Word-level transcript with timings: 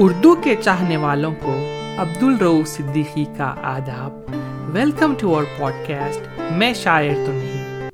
اردو 0.00 0.34
کے 0.34 0.56
چاہنے 0.64 0.96
والوں 0.96 1.34
کو 1.42 1.54
عبد 1.98 2.22
الرو 2.22 2.64
صدیقی 2.66 3.24
کا 3.36 3.54
آداب۔ 3.62 4.12
Welcome 4.74 5.14
to 5.18 5.34
our 5.34 5.44
pod 5.58 5.72
cost 5.88 6.40
میں 6.52 6.74
شاعر 6.74 7.14
تو 7.26 7.32
نہیں۔ 7.32 7.90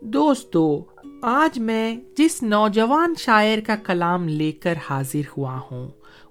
دوستو، 0.00 0.84
آج 1.22 1.58
میں 1.58 1.96
جس 2.18 2.42
نوجوان 2.42 3.14
شاعر 3.18 3.58
کا 3.66 3.76
کلام 3.76 4.28
لے 4.28 4.52
کر 4.52 4.74
حاضر 4.90 5.20
ہوا 5.36 5.60
ہوں، 5.70 5.88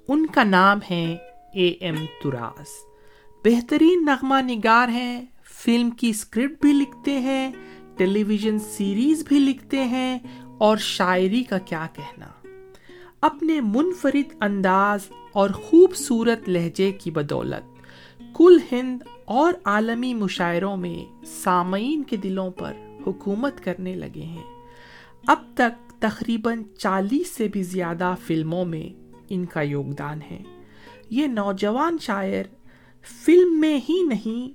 ان 0.07 0.25
کا 0.25 0.43
نام 0.43 0.79
ہے 0.91 1.17
اے 1.53 1.67
ایم 1.67 2.05
تراس۔ 2.23 2.67
بہترین 3.45 4.05
نغمہ 4.05 4.41
نگار 4.41 4.87
ہیں، 4.87 5.25
فلم 5.43 5.89
کی 5.89 6.09
اسکرپٹ 6.09 6.61
بھی 6.61 6.73
لکھتے 6.73 7.19
ہیں، 7.19 7.51
ٹیلی 7.97 8.23
ویژن 8.23 8.59
سیریز 8.59 9.23
بھی 9.27 9.39
لکھتے 9.39 9.83
ہیں، 9.83 10.19
اور 10.57 10.77
شاعری 10.77 11.43
کا 11.43 11.57
کیا 11.57 11.87
کہنا۔ 11.93 12.25
اپنے 13.21 13.61
منفرد 13.61 14.35
انداز 14.41 14.99
اور 15.33 15.49
خوبصورت 15.49 16.49
لہجے 16.49 16.91
کی 16.91 17.11
بدولت۔ 17.11 17.81
کل 18.35 18.57
ہند 18.71 19.01
اور 19.25 19.53
عالمی 19.63 20.13
مشاعروں 20.13 20.77
میں 20.77 21.25
سامعین 21.25 22.03
کے 22.03 22.15
دلوں 22.15 22.51
پر 22.51 22.73
حکومت 23.07 23.63
کرنے 23.63 23.95
لگے 23.95 24.21
ہیں۔ 24.21 24.43
اب 25.27 25.43
تک 25.53 26.01
تقریباً 26.01 26.63
چالیس 26.77 27.27
سے 27.27 27.47
بھی 27.47 27.63
زیادہ 27.63 28.15
فلموں 28.27 28.65
میں 28.65 29.13
ان 29.29 29.45
کا 29.45 29.61
یوگدان 29.61 30.19
ہے 30.21 30.43
یہ 31.09 31.27
نوجوان 31.27 31.97
شاعر 32.01 32.43
فلم 33.25 33.59
میں 33.59 33.79
ہی 33.89 34.03
نہیں، 34.03 34.53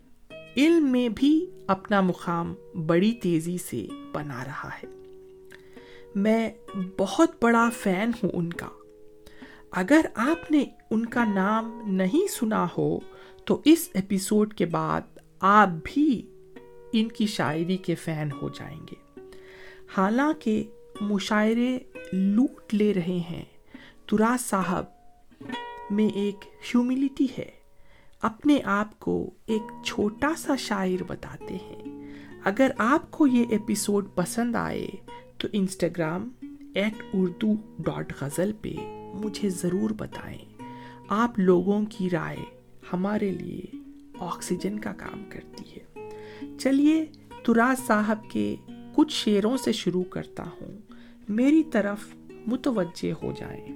علم 0.56 0.92
میں 0.92 1.08
بھی 1.08 1.46
اپنا 1.66 2.00
مقام 2.00 2.54
بڑی 2.86 3.12
تیزی 3.12 3.58
سے 3.58 3.86
بنا 4.12 4.44
رہا 4.44 4.70
ہے۔ 4.82 5.01
میں 6.14 6.50
بہت 6.98 7.30
بڑا 7.42 7.68
فین 7.82 8.10
ہوں 8.22 8.30
ان 8.32 8.52
کا۔ 8.52 8.68
اگر 9.70 10.00
آپ 10.14 10.50
نے 10.50 10.64
ان 10.90 11.06
کا 11.06 11.24
نام 11.24 11.82
نہیں 11.86 12.32
سنا 12.32 12.66
ہو، 12.78 12.98
تو 13.44 13.60
اس 13.64 13.88
ایپیسوڈ 13.94 14.54
کے 14.54 14.66
بعد 14.66 15.00
آپ 15.40 15.68
بھی 15.84 16.28
ان 16.92 17.08
کی 17.08 17.26
شاعری 17.26 17.76
کے 17.76 17.94
فین 17.94 18.28
ہو 18.42 18.48
جائیں 18.48 18.80
گے۔ 18.80 19.20
حالانکہ 19.96 20.64
مشاعرے 21.00 21.78
لوٹ 22.12 22.74
لے 22.74 22.94
رہے 22.94 23.22
ہیں۔ 23.30 23.44
ترا 24.06 24.36
صاحب 24.40 24.84
میں 25.90 26.08
ایک 26.08 26.44
ہیوملٹی 26.44 27.26
ہے۔ 27.38 27.50
اپنے 28.22 28.58
آپ 28.64 29.00
کو 29.00 29.30
ایک 29.46 29.84
چھوٹا 29.84 30.32
سا 30.38 30.56
شاعر 30.56 31.02
بتاتے 31.06 31.54
ہیں۔ 31.54 32.14
اگر 32.44 32.70
آپ 32.78 33.10
کو 33.10 33.26
یہ 33.26 33.44
ایپیسوڈ 33.50 34.08
پسند 34.14 34.56
آئے 34.56 34.88
تو 35.42 35.48
Instagram 35.52 36.28
at 36.74 37.02
Urdu 37.14 37.54
dot 37.78 38.12
ghazal 38.20 38.52
پہ 38.52 38.72
مجھے 39.14 39.50
ضرور 39.50 39.90
بتائیں۔ 39.90 40.62
آپ 41.08 41.38
لوگوں 41.38 41.84
کی 41.90 42.10
رائے 42.10 42.44
ہمارے 42.92 43.30
لیے 43.30 43.62
آکسیجن 44.18 44.78
کا 44.78 44.92
کام 44.92 45.24
کرتی 45.28 45.76
ہے۔ 45.76 46.08
چلیے 46.58 47.06
تراز 47.42 47.86
صاحب 47.86 48.30
کے 48.30 48.56
کچھ 48.94 49.12
شعروں 49.12 49.56
سے 49.56 49.72
شروع 49.72 50.02
کرتا 50.02 50.42
ہوں۔ 50.42 50.78
میری 51.28 51.62
طرف 51.62 52.14
متوجہ 52.46 53.24
ہو 53.24 53.32
جائیں۔ 53.36 53.68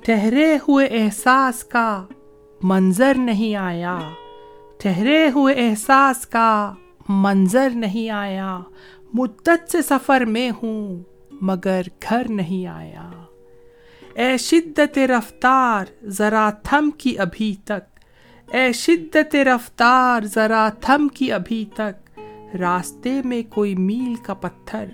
ٹھہرے 0.00 0.58
ہوئے 0.68 0.86
احساس 0.86 1.64
کا 1.64 2.06
منظر 2.62 3.14
نہیں 3.14 3.56
آیا۔ 3.56 4.10
ٹھہرے 4.78 5.30
ہوئے 5.34 5.54
احساس 5.54 6.26
کا 6.26 6.74
منظر 7.08 7.70
نہیں 7.74 8.10
آیا۔ 8.10 8.60
مدت 9.14 9.72
سے 9.72 9.82
سفر 9.82 10.20
میں 10.20 10.50
ہوں، 10.50 11.02
مگر 11.30 11.82
گھر 12.08 12.26
نہیں 12.28 12.66
آیا۔ 12.66 13.10
اے 14.14 14.36
شدت 14.36 14.98
رفتار، 14.98 15.84
ذرا 16.04 16.50
تھم 16.50 16.90
کی 16.90 17.18
ابھی 17.18 17.54
تک۔ 17.64 18.00
اے 18.54 18.72
شدت 18.72 19.36
رفتار، 19.36 20.22
ذرا 20.22 20.68
تھم 20.80 21.08
کی 21.08 21.32
ابھی 21.32 21.64
تک۔ 21.74 22.20
راستے 22.60 23.22
میں 23.24 23.42
کوئی 23.54 23.74
میل 23.74 24.14
کا 24.14 24.34
پتھر 24.34 24.84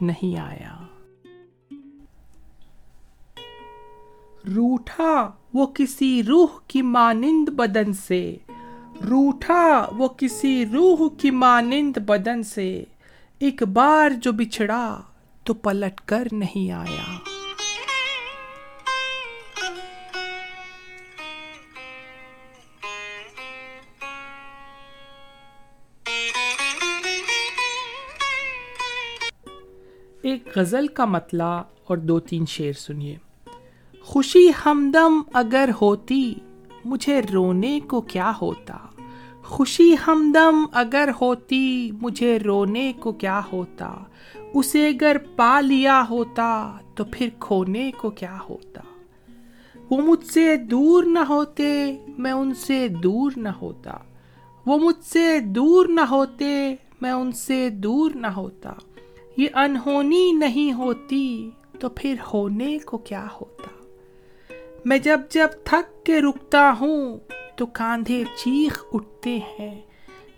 نہیں 0.00 0.38
آیا۔ 0.40 0.76
روٹھا، 4.56 5.30
وہ 5.54 5.66
کسی 5.66 6.22
روح 6.22 6.46
کی 6.66 6.82
مانند 6.82 7.48
بدن 7.48 7.92
سے۔ 7.92 8.36
روٹھا 9.02 9.88
وہ 9.92 10.08
کسی 10.08 10.66
روح 10.66 11.08
کی 11.18 11.30
مانند 11.30 11.96
بدن 11.96 12.42
سے 12.42 12.84
ایک 13.38 13.62
بار 13.62 14.10
جو 14.10 14.32
بچھڑا 14.32 15.00
تو 15.44 15.54
پلٹ 15.54 16.00
کر 16.00 16.28
نہیں 16.32 16.70
آیا۔ 16.70 17.18
ایک 30.22 30.48
غزل 30.56 30.86
کا 30.86 31.04
مطلع 31.04 31.62
اور 31.84 31.96
دو 31.96 32.20
تین 32.20 32.46
شعر 32.46 32.72
سنیے۔ 32.72 33.16
خوشی 34.02 34.50
ہمدم 34.66 35.20
اگر 35.32 35.70
ہوتی 35.80 36.34
مجھے 36.84 37.20
رونے 37.32 37.80
کو 37.80 38.00
کیا 38.00 38.32
ہوتا؟ 38.42 38.76
خوشی 39.42 39.94
ہمدم 40.06 40.64
اگر 40.72 41.08
ہوتی، 41.20 41.90
مجھے 42.02 42.38
رونے 42.38 42.92
کو 43.00 43.12
کیا 43.12 43.40
ہوتا؟ 43.52 43.94
اسے 44.54 44.88
اگر 44.88 45.16
پا 45.36 45.60
لیا 45.60 46.04
ہوتا، 46.10 46.76
تو 46.94 47.04
پھر 47.12 47.28
کھونے 47.40 47.90
کو 47.90 48.10
کیا 48.10 48.38
ہوتا؟ 48.48 48.80
وہ 49.90 50.02
مجھ 50.02 50.26
سے 50.26 50.56
دور 50.56 51.04
نہ 51.04 51.18
ہوتے، 51.18 51.96
میں 52.18 52.32
ان 52.32 52.54
سے 52.54 52.88
دور 52.88 53.32
نہ 53.36 53.48
ہوتا۔ 53.48 53.92
وہ 54.66 54.78
مجھ 54.78 55.04
سے 55.04 55.40
دور 55.40 55.86
نہ 55.88 56.00
ہوتے، 56.00 56.74
میں 57.00 57.12
ان 57.12 57.32
سے 57.32 57.70
دور 57.70 58.10
نہ 58.14 58.26
ہوتا۔ 58.26 58.72
یہ 59.36 59.46
انہونی 59.54 60.32
نہیں 60.32 60.72
ہوتی، 60.72 61.50
تو 61.78 61.88
پھر 61.88 62.14
ہونے 62.34 62.78
کو 62.78 62.98
کیا 62.98 63.26
ہوتا؟ 63.40 63.83
میں 64.84 64.98
جب 64.98 65.20
جب 65.30 65.48
تھک 65.64 66.06
کے 66.06 66.20
رکتا 66.20 66.72
ہوں 66.80 67.18
تو 67.56 67.66
کاندھے 67.66 68.24
چیخ 68.36 68.84
اٹھتے 68.92 69.38
ہیں۔ 69.58 69.80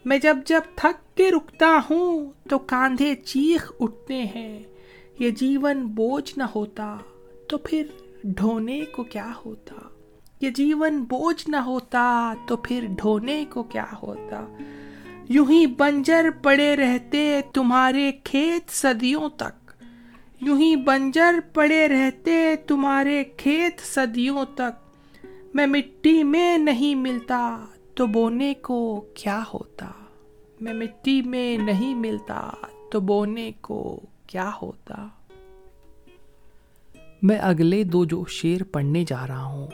میں 0.04 0.18
جب 0.18 0.36
جب 0.46 0.60
تھک 0.76 1.16
کے 1.16 1.30
رکتا 1.30 1.80
ہوں 1.90 2.32
تو 2.50 2.58
کاندھے 2.58 3.14
چیخ 3.14 3.72
اٹھتے 3.80 4.24
ہیں۔ 4.34 4.62
یہ 5.18 5.30
جیون 5.30 5.86
بوجھ 5.86 6.38
نہ 6.38 6.42
ہوتا 6.54 6.96
تو 7.48 7.58
پھر 7.58 7.82
ڈھونے 8.24 8.84
کو 8.84 9.02
کیا 9.02 9.32
ہوتا؟ 9.46 9.74
یہ 10.40 10.50
جیون 10.50 10.98
بوجھ 10.98 11.50
نہ 11.50 11.56
ہوتا 11.56 12.34
تو 12.46 12.56
پھر 12.56 12.86
ڈھونے 12.96 13.44
کو 13.50 13.62
کیا 13.62 13.86
ہوتا؟ 14.02 14.56
یوں 15.28 15.50
ہی 15.50 15.66
بنجر 15.66 16.30
پڑے 16.42 16.76
رہتے 16.76 17.40
تمہارے 17.52 18.12
کھیت 18.24 18.70
صدیوں 18.70 19.28
تک۔ 19.28 19.65
یوں 20.40 20.60
ہی 20.60 20.76
بنجر 20.76 21.34
پڑے 21.54 21.88
رہتے 21.88 22.56
تمہارے 22.66 23.24
کھیت 23.36 23.80
صدیوں 23.80 24.44
تک۔ 24.54 24.86
میں 25.54 25.66
مٹی 25.66 26.22
میں 26.22 26.58
نہیں 26.58 26.94
ملتا 26.94 27.64
تو 27.94 28.06
بونے 28.06 28.54
کو 28.54 29.04
کیا 29.14 29.42
ہوتا؟ 29.54 29.90
میں 30.60 30.72
مٹی 30.72 31.22
میں 31.22 31.58
نہیں 31.58 31.94
ملتا 31.94 32.50
تو 32.90 33.00
بونے 33.00 33.52
کو 33.60 34.00
کیا 34.26 34.50
ہوتا؟ 34.62 35.08
میں 37.22 37.38
اگلے 37.38 37.82
دو 37.82 38.04
جو 38.04 38.24
شعر 38.28 38.62
پڑھنے 38.62 39.04
جا 39.08 39.26
رہا 39.26 39.44
ہوں، 39.44 39.66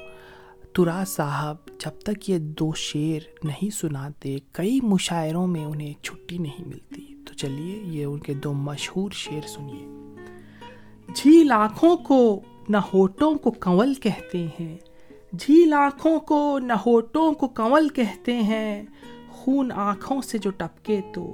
ترا 0.72 1.04
صاحب 1.06 1.56
جب 1.66 2.00
تک 2.02 2.30
یہ 2.30 2.38
دو 2.38 2.72
شعر 2.76 3.46
نہیں 3.46 3.70
سناتے، 3.70 4.36
کئی 4.52 4.78
مشاعروں 4.82 5.46
میں 5.46 5.64
انہیں 5.64 6.02
چھٹی 6.02 6.38
نہیں 6.38 6.68
ملتی۔ 6.68 7.14
تو 7.26 7.34
چلیے 7.34 7.82
یہ 7.84 8.04
ان 8.04 8.18
کے 8.18 8.34
دو 8.34 8.52
مشہور 8.52 9.10
شعر 9.10 9.46
سنیے۔ 9.46 9.91
جھیل 11.14 11.52
آنکھوں 11.52 11.96
کو 11.96 12.40
نہ 12.68 12.76
ہوٹوں 12.76 13.34
کو 13.34 13.50
کنول 13.50 13.94
کہتے 13.94 14.46
ہیں۔ 14.60 14.78
جھیل 15.38 15.72
آنکھوں 15.72 16.20
کو 16.20 16.58
نہ 16.58 16.72
ہوٹوں 16.72 17.32
کو 17.32 17.48
کنول 17.48 17.88
کہتے 17.88 18.36
ہیں۔ 18.36 18.82
خون 19.30 19.72
آنکھوں 19.72 20.22
سے 20.22 20.38
جو 20.38 20.50
ٹپکے 20.50 21.00
تو 21.14 21.32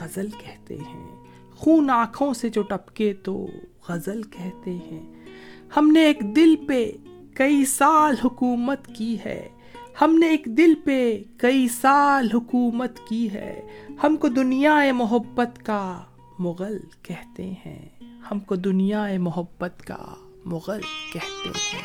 غزل 0.00 0.30
کہتے 0.30 0.76
ہیں۔ 0.76 1.16
خون 1.56 1.90
آنکھوں 1.90 2.34
سے 2.34 2.48
جو 2.48 2.62
ٹپکے 2.62 3.12
تو 3.12 3.46
غزل 3.88 4.22
کہتے 4.22 4.70
ہیں۔ 4.70 5.24
ہم 5.76 5.90
نے 5.90 6.00
ایک 6.00 6.36
دل 6.36 6.54
پہ 6.68 6.90
کئی 7.34 7.64
سال 7.64 8.14
حکومت 8.24 8.86
کی 8.86 9.16
ہے۔ 9.24 9.48
ہم 10.00 10.18
نے 10.18 10.26
ایک 10.26 10.42
دل 10.46 10.74
پہ 10.84 11.22
کئی 11.36 11.68
سال 11.68 12.28
حکومت 12.34 12.98
کی 13.08 13.32
ہے۔ 13.32 13.68
ہم 14.02 14.16
کو 14.16 14.28
دنیا 14.28 14.80
محبت 14.94 15.66
کا 15.66 16.00
مغل 16.38 16.78
کہتے 17.02 17.52
ہیں۔ 17.66 17.88
ہم 18.30 18.40
کو 18.40 18.54
دنیا 18.56 19.06
محبت 19.18 19.82
کا 19.86 20.14
مغل 20.44 20.80
کہتے 21.12 21.48
ہیں۔ 21.48 21.82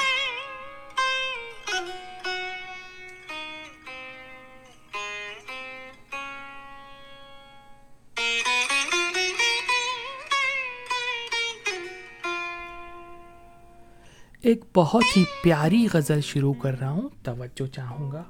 ایک 14.41 14.65
بہت 14.75 15.17
ہی 15.17 15.23
پیاری 15.43 15.87
غزل 15.93 16.21
شروع 16.21 16.53
کر 16.53 16.79
رہا 16.79 16.89
ہوں، 16.89 17.09
توجہ 17.23 17.67
چاہوں 17.67 18.11
گا۔ 18.11 18.23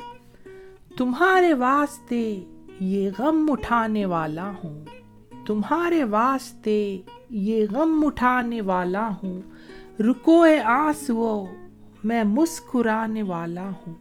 تمہارے 0.98 1.54
واسطے 1.54 2.44
یہ 2.80 3.10
غم 3.20 3.46
اٹھانے 3.52 4.06
والا 4.06 4.52
ہوں۔ 4.64 4.86
تمہارے 5.48 6.04
واسطے 6.04 6.98
یہ 7.30 7.66
غم 7.72 8.06
اٹھانے 8.06 8.62
والا 8.62 9.10
ہوں۔ 9.24 9.42
رکو 10.00 10.46
آنسو 10.64 11.46
میں 12.04 12.24
مسکرانے 12.24 13.24
والا 13.24 13.70
ہوں۔ 13.70 13.94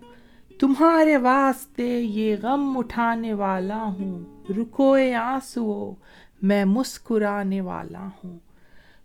تمہارے 0.58 1.16
واسطے 1.16 2.00
یہ 2.00 2.36
غم 2.42 2.78
اٹھانے 2.78 3.32
والا 3.32 3.82
ہوں۔ 3.82 4.24
رکو 4.50 4.96
آنسو 5.22 5.94
میں 6.42 6.64
مسکرانے 6.64 7.60
والا 7.60 8.08
ہوں۔ 8.24 8.38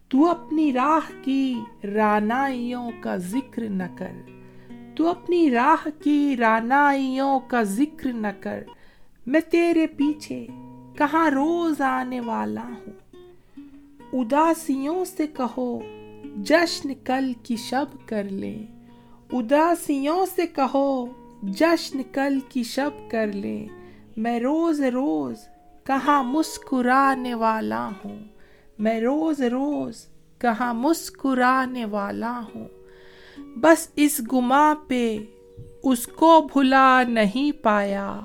تو 0.08 0.30
اپنی 0.30 0.74
راہ 0.74 1.12
کی 1.22 1.60
رانائیوں 1.84 2.92
کا 3.02 3.16
ذکر 3.16 3.70
نہ 3.70 3.98
کر۔ 3.98 4.12
تو 4.96 5.08
اپنی 5.08 5.52
راہ 5.52 5.88
کی 6.04 6.36
رانائیوں 6.40 7.40
کا 7.48 7.64
ذکر 7.64 8.14
نہ 8.14 8.28
کر۔ 8.40 8.64
میں 9.26 9.42
تیرے 9.42 9.88
پیچھے 9.88 10.48
کہاں 11.02 11.30
روز 11.30 11.82
آنے 11.82 12.20
والا 12.20 12.64
ہوں؟ 12.64 13.18
اداسیوں 14.14 15.06
سے 15.06 15.28
کہو، 15.28 15.80
جشن 16.38 16.94
کل 16.94 17.34
کی 17.44 17.56
شب 17.56 18.08
کر 18.08 18.24
لے 18.24 18.66
اداسیوں 19.32 20.26
سے 20.36 20.48
کہو، 20.48 21.06
جشن 21.44 22.02
کل 22.12 22.40
کی 22.50 22.64
شب 22.64 23.12
کر 23.12 23.28
لے 23.28 23.68
میں 24.18 24.40
روز 24.40 24.82
روز 24.82 25.38
کہاں 25.84 26.24
مسکرانے 26.24 27.34
والا 27.34 27.90
ہوں؟ 28.06 28.20
میں 28.80 29.00
روز 29.00 29.42
روز 29.42 30.06
کہاں 30.38 30.74
مسکرانے 30.74 31.86
والا 31.86 32.42
ہوں؟ 32.56 32.68
بس 33.56 33.88
اس 33.96 34.22
گما 34.34 34.74
پہ 34.88 35.18
اس 35.84 36.08
کو 36.08 36.48
بھلا 36.54 37.04
نہیں 37.04 37.52
پایا۔ 37.52 38.20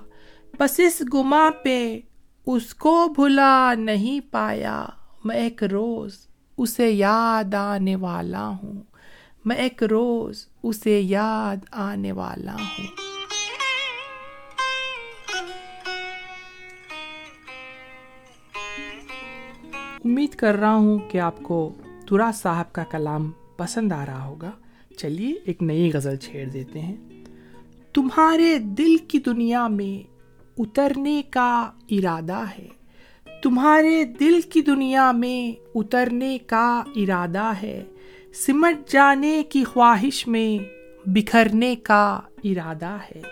بس 0.59 0.81
اس 0.81 1.03
گما 1.15 1.51
پہ 1.63 2.01
اس 2.47 2.75
کو 2.75 3.09
بھلا 3.09 3.75
نہیں 3.79 4.21
پایا۔ 4.31 4.87
میں 5.25 5.37
ایک 5.37 5.65
روز 5.65 6.27
اسے 6.59 6.91
یاد 6.91 7.55
آنے 7.55 7.97
والا 7.97 8.49
ہوں۔ 8.49 8.73
میں 9.45 9.57
ایک 9.57 9.83
روز 9.83 10.47
اسے 10.63 11.01
یاد 11.01 11.65
آنے 11.71 12.13
والا 12.13 12.55
ہوں۔ 12.55 12.87
امید 20.05 20.35
کر 20.35 20.55
رہا 20.55 20.75
ہوں 20.75 20.99
کہ 20.99 21.19
آپ 21.19 21.43
کو 21.43 21.75
ترا 22.09 22.31
صاحب 22.35 22.73
کا 22.73 22.85
کلام 22.85 23.31
پسند 23.57 23.93
آ 23.93 24.07
رہا 24.07 24.25
ہوگا۔ 24.25 24.51
چلیے 24.97 25.35
ایک 25.45 25.63
نئی 25.63 25.91
غزل 25.95 26.17
چھیڑ 26.17 26.49
دیتے 26.49 26.81
ہیں۔ 26.81 26.97
تمہارے 27.93 28.59
دل 28.59 28.97
کی 28.97 29.19
دنیا 29.19 29.69
میں 29.69 30.16
اترنے 30.59 31.23
کا 31.31 31.71
ارادہ 31.91 32.45
ہے۔ 32.59 32.69
تمہارے 33.43 34.05
دل 34.05 34.41
کی 34.41 34.63
دنیا 34.63 35.13
میں 35.13 35.61
اترنے 35.75 36.39
کا 36.47 36.83
ارادہ 36.97 37.53
ہے۔ 37.63 37.85
سمٹ 38.47 38.91
جانے 38.91 39.43
کی 39.43 39.65
خواہش 39.65 40.27
میں 40.27 40.65
بکھرنے 41.09 41.77
کا 41.77 42.21
ارادہ 42.45 42.97
ہے۔ 43.11 43.23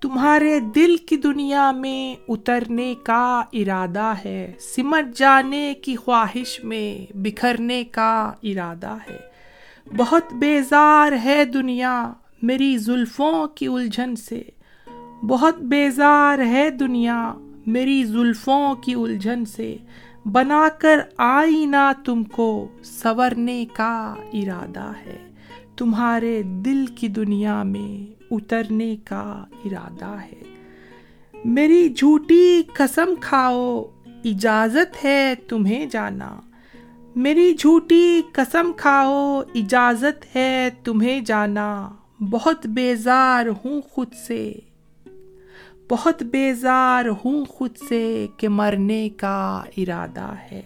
تمہارے 0.00 0.60
دل 0.60 0.96
کی 0.96 1.16
دنیا 1.16 1.70
میں 1.70 2.22
اترنے 2.28 2.94
کا 3.02 3.42
ارادہ 3.52 4.14
ہے۔ 4.24 4.52
سمٹ 4.60 5.16
جانے 5.16 5.74
کی 5.74 5.96
خواہش 5.96 6.64
میں 6.64 7.12
بکھرنے 7.16 7.84
کا 7.84 8.32
ارادہ 8.42 8.96
ہے۔ 9.10 9.18
بہت 9.96 10.32
بیزار 10.32 11.12
ہے 11.24 11.44
دنیا 11.44 12.12
میری 12.42 12.76
زلفوں 12.76 13.46
کی 13.46 13.66
الجھن 13.66 14.16
سے۔ 14.16 14.42
بہت 15.22 15.58
بیزار 15.58 16.38
ہے 16.38 16.70
دنیا 16.70 17.34
میری 17.66 18.04
زلفوں 18.04 18.74
کی 18.74 18.94
الجھن 18.94 19.44
سے، 19.44 19.76
بنا 20.24 20.68
کر 20.78 20.98
آئی 21.18 21.66
نہ 21.66 21.92
تم 22.04 22.24
کو 22.24 22.68
سورنے 22.82 23.66
کا 23.72 24.14
ارادہ 24.32 24.92
ہے۔ 25.06 25.28
تمہارے 25.76 26.42
دل 26.42 26.86
کی 26.86 27.08
دنیا 27.08 27.62
میں 27.62 28.22
اترنے 28.30 28.96
کا 29.04 29.44
ارادہ 29.64 30.14
ہے۔ 30.14 30.42
میری 31.44 31.88
جھوٹی 31.88 32.62
قسم 32.72 33.14
کھاؤ، 33.20 33.84
اجازت 34.24 35.04
ہے 35.04 35.34
تمہیں 35.48 35.86
جانا۔ 35.86 36.40
میری 37.16 37.54
جھوٹی 37.54 38.22
قسم 38.32 38.70
کھاؤ، 38.76 39.42
اجازت 39.54 40.36
ہے 40.36 40.70
تمہیں 40.84 41.20
جانا۔ 41.20 41.88
بہت 42.30 42.66
بیزار 42.66 43.46
ہوں 43.46 43.80
خود 43.80 44.12
سے۔ 44.26 44.54
بہت 45.90 46.22
بیزار 46.22 47.04
ہوں 47.24 47.44
خود 47.44 47.76
سے 47.88 48.26
کہ 48.36 48.48
مرنے 48.48 49.08
کا 49.08 49.62
ارادہ 49.76 50.34
ہے۔ 50.52 50.62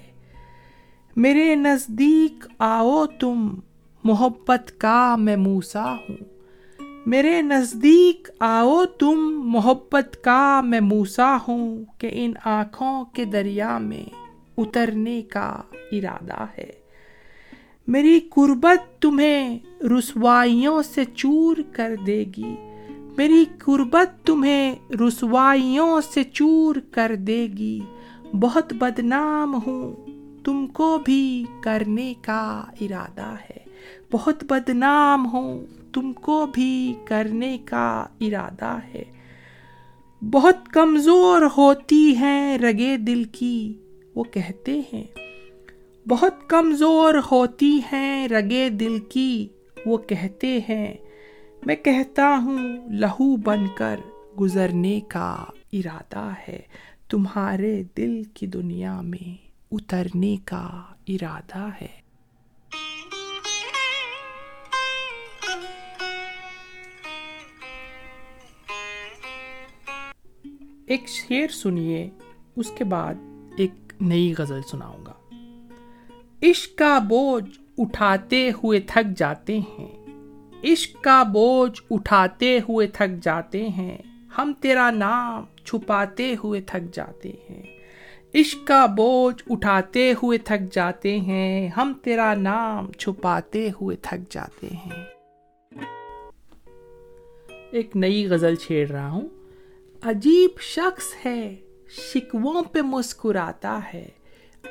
میرے 1.17 1.55
نزدیک 1.55 2.47
آؤ 2.59 3.07
تم، 3.07 3.49
محبت 4.05 4.81
کا 4.81 5.17
میں 5.17 5.37
موسا 5.37 5.95
ہوں۔ 5.95 6.17
میرے 7.07 7.43
نزدیک 7.43 8.31
آؤ 8.41 8.85
تم، 8.85 9.41
محبت 9.45 10.25
کا 10.25 10.61
میں 10.61 10.81
موسا 10.81 11.37
ہوں 11.49 11.85
کہ 11.99 12.09
ان 12.13 12.33
آنکھوں 12.45 13.05
کے 13.05 13.25
دریا 13.25 13.79
میں 13.79 14.05
اترنے 14.59 15.23
کا 15.23 15.63
ارادہ 15.93 16.45
ہے۔ 16.59 16.71
میری 17.89 18.21
قربت 18.21 19.03
تمہیں 19.03 19.59
رسوائیوں 19.99 20.83
سے 20.83 21.05
چور 21.05 21.57
کر 21.73 21.95
دے 22.07 22.25
گی۔ 22.37 22.55
میری 23.21 23.45
قربت 23.59 24.27
تمہیں 24.27 24.75
رسوائیوں 24.91 26.01
سے 26.01 26.25
چور 26.25 26.77
کر 26.91 27.13
دے 27.19 27.49
گی۔ 27.59 27.81
بہت 28.41 28.73
بدنام 28.73 29.59
ہوں 29.67 29.97
تم 30.45 30.67
کو 30.67 30.99
بھی 31.05 31.45
کرنے 31.61 32.15
کا 32.23 32.65
ارادہ 32.81 33.35
ہے۔ 33.51 33.65
بہت 34.13 34.45
بدنام 34.45 35.27
ہوں 35.33 35.61
تم 35.93 36.13
کو 36.13 36.47
بھی 36.55 36.95
کرنے 37.05 37.59
کا 37.65 38.07
ارادہ 38.21 38.79
ہے۔ 38.95 39.03
بہت 40.31 40.69
کمزور 40.69 41.43
ہوتی 41.57 42.17
ہیں 42.17 42.59
رگے 42.59 42.97
دل 42.97 43.25
کی، 43.25 43.73
وہ 44.15 44.25
کہتے 44.25 44.81
ہیں۔ 44.93 45.05
بہت 46.09 46.49
کمزور 46.49 47.15
ہوتی 47.31 47.81
ہیں 47.93 48.29
رگے 48.29 48.69
دل 48.69 48.99
کی، 48.99 49.49
وہ 49.87 49.97
کہتے 49.97 50.59
ہیں۔ 50.69 50.95
میں 51.67 51.77
کہتا 51.77 52.39
ہوں، 52.43 52.59
لہو 52.91 53.37
بن 53.37 53.67
کر 53.75 54.01
گزرنے 54.41 55.01
کا 55.09 55.45
ارادہ 55.73 56.31
ہے۔ 56.49 56.63
تمہارے 57.09 57.83
دل 57.97 58.23
کی 58.35 58.47
دنیا 58.47 59.01
میں 59.01 59.47
اترنے 59.73 60.37
کا 60.45 60.83
ارادہ 61.09 61.69
ہے۔ 61.81 62.01
ایک 70.87 71.09
شعر 71.09 71.49
سنیے، 71.49 72.11
اس 72.57 72.71
کے 72.79 72.85
بعد 72.85 73.15
ایک 73.57 73.93
نئی 74.01 74.35
غزل 74.39 74.61
سناؤں 74.63 75.07
گا۔ 75.07 75.13
عشق 76.43 76.79
کا 76.79 76.99
بوجھ 76.99 77.61
اٹھاتے 77.79 78.51
ہوئے 78.51 78.81
تھک 78.81 79.19
جاتے 79.19 79.59
ہیں۔ 79.59 80.00
عشق 80.65 81.05
کا 81.05 81.23
بوجھ 81.23 81.83
اٹھاتے 81.91 82.59
ہوئے 82.69 82.87
تھک 82.87 83.25
جاتے 83.25 83.69
ہیں۔ 83.69 83.99
ہم 84.39 84.53
تیرا 84.61 84.91
نام 84.91 85.45
چھپاتے 85.65 86.35
ہوئے 86.45 86.61
تھک 86.61 86.95
جاتے 86.95 87.33
ہیں۔ 87.51 87.63
عشق 88.35 88.67
کا 88.67 88.87
بوجھ 88.87 89.43
اٹھاتے 89.51 90.13
ہوئے 90.23 90.39
تھک 90.39 90.75
جاتے 90.75 91.21
ہیں۔ 91.21 91.69
ہم 91.69 91.93
تیرا 92.03 92.35
نام 92.35 92.93
چھپاتے 92.93 93.69
ہوئے 93.81 93.97
تھک 93.97 94.33
جاتے 94.33 94.67
ہیں۔ 94.67 95.05
ایک 97.71 97.97
نئی 97.97 98.27
غزل 98.27 98.55
چھیڑ 98.55 98.91
رہا 98.91 99.11
ہوں۔ 99.11 99.29
عجیب 100.03 100.51
شخص 100.61 101.27
ہے، 101.27 101.57
شکووں 101.89 102.63
پہ 102.63 102.81
مسکراتا 102.81 103.81
ہے۔ 103.95 104.09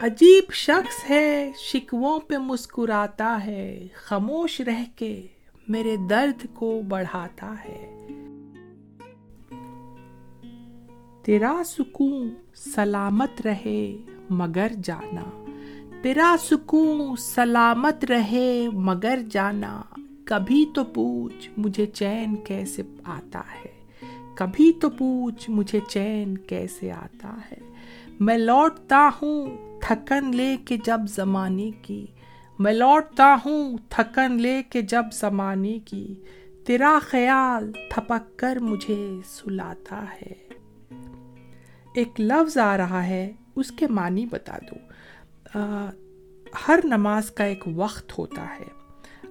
عجیب 0.01 0.43
شخص 0.53 1.09
ہے، 1.09 1.51
شکووں 1.57 2.19
پہ 2.19 2.37
مسکراتا 2.37 3.39
ہے۔ 3.45 3.87
خاموش 3.93 4.61
رہ 4.61 4.83
کے 4.95 5.21
میرے 5.69 5.97
درد 5.97 6.45
کو 6.53 6.81
بڑھاتا 6.87 7.55
ہے۔ 7.65 8.07
تیرا 11.23 11.61
سکون 11.65 12.33
سلامت 12.55 13.41
رہے 13.41 13.97
مگر 14.29 14.67
جانا۔ 14.83 15.45
تیرا 16.01 16.35
سکون 16.39 17.15
سلامت 17.15 18.05
رہے 18.05 18.67
مگر 18.73 19.19
جانا۔ 19.31 19.81
کبھی 20.25 20.65
تو 20.75 20.83
پوچھ 20.83 21.49
مجھے 21.57 21.85
چین 21.85 22.35
کیسے 22.35 22.81
آتا 23.03 23.39
ہے۔ 23.39 23.85
کبھی 24.35 24.71
تو 24.73 24.89
پوچھ 24.89 25.49
مجھے 25.49 25.79
چین 25.89 26.37
کیسے 26.37 26.91
آتا 26.91 27.37
ہے۔ 27.51 27.59
میں 28.19 28.37
لوٹتا 28.37 29.09
ہوں 29.21 29.45
تھکن 29.81 30.35
لے 30.35 30.57
کے 30.65 30.77
جب 30.85 30.99
زمانے 31.09 31.71
کی۔ 31.81 32.05
میں 32.59 32.73
لوٹتا 32.73 33.35
ہوں 33.45 33.77
تھکن 33.89 34.41
لے 34.41 34.63
کے 34.69 34.81
جب 34.81 35.03
زمانے 35.13 35.79
کی۔ 35.79 36.15
تیرا 36.65 36.99
خیال 37.01 37.71
تھپک 37.89 38.39
کر 38.39 38.57
مجھے 38.61 39.09
سلاتا 39.25 40.05
ہے۔ 40.21 40.33
ایک 41.95 42.07
لفظ 42.19 42.57
آ 42.57 42.77
رہا 42.77 43.07
ہے، 43.07 43.31
اس 43.55 43.71
کے 43.71 43.87
معنی 43.87 44.25
بتا 44.25 44.57
دو۔ 44.57 44.75
ہر 46.67 46.79
نماز 46.83 47.31
کا 47.31 47.43
ایک 47.43 47.63
وقت 47.75 48.17
ہوتا 48.17 48.55
ہے۔ 48.59 48.65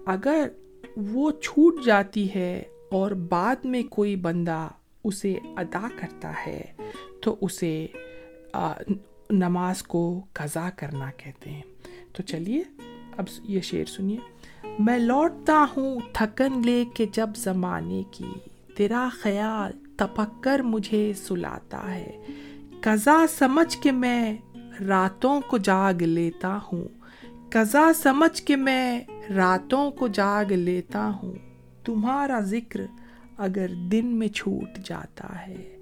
اگر 0.07 0.49
وہ 0.97 1.31
چھوٹ 1.31 1.85
جاتی 1.85 2.35
ہے 2.35 2.63
اور 2.91 3.11
بعد 3.11 3.57
میں 3.65 3.83
کوئی 3.83 4.17
بندہ 4.17 4.69
اسے 5.05 5.39
ادا 5.57 5.89
کرتا 6.01 6.33
ہے، 6.47 6.65
تو 7.23 7.37
اسے 7.41 7.87
نماز 9.31 9.83
کو 9.83 10.25
قضا 10.33 10.71
کرنا 10.77 11.11
کہتے 11.17 11.51
ہیں۔ 11.51 11.63
تو 12.13 12.23
چلیے 12.23 12.63
اب 13.19 13.25
یہ 13.43 13.61
شعر 13.61 13.85
سنیے۔ 13.85 14.17
میں 14.79 14.99
لوٹتا 14.99 15.67
ہوں 15.77 16.01
تھکن 16.13 16.63
لے 16.65 16.85
کے 16.95 17.07
جب 17.13 17.29
زمانے 17.37 18.03
کی، 18.11 18.33
تیرا 18.77 19.09
خیال 19.13 19.73
تپک 19.97 20.43
کر 20.43 20.59
مجھے 20.59 21.13
سلاتا 21.17 21.95
ہے۔ 21.95 22.23
قضا 22.81 23.25
سمجھ 23.39 23.79
کے 23.79 23.93
میں 23.93 24.37
راتوں 24.89 25.41
کو 25.41 25.59
جاگ 25.59 26.03
لیتا 26.03 26.59
ہوں۔ 26.73 26.89
قضا 27.51 27.93
سمجھ 28.03 28.43
کے 28.43 28.57
میں 28.57 29.01
راتوں 29.37 29.91
کو 29.91 30.09
جاگ 30.09 30.53
لیتا 30.53 31.11
ہوں۔ 31.23 31.35
تمہارا 31.85 32.41
ذکر 32.41 32.81
اگر 33.39 33.67
دن 33.93 34.07
میں 34.07 34.29
چھوٹ 34.29 34.79
جاتا 34.85 35.47
ہے۔ 35.47 35.77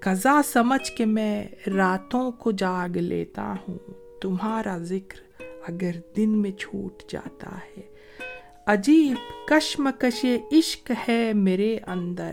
قضا 0.00 0.40
سمجھ 0.52 0.92
کے 0.92 1.04
میں 1.04 1.48
راتوں 1.76 2.32
کو 2.32 2.52
جاگ 2.52 2.96
لیتا 2.96 3.54
ہوں۔ 3.68 3.78
تمہارا 4.20 4.78
ذکر 4.78 5.29
اگر 5.68 5.90
دن 6.16 6.42
میں 6.42 6.50
چھوٹ 6.50 7.02
جاتا 7.08 7.56
ہے۔ 7.56 7.82
عجیب 8.66 9.48
کشم 9.48 9.88
کش 9.98 10.26
عشق 10.52 10.92
ہے 11.08 11.32
میرے 11.32 11.78
اندر۔ 11.86 12.32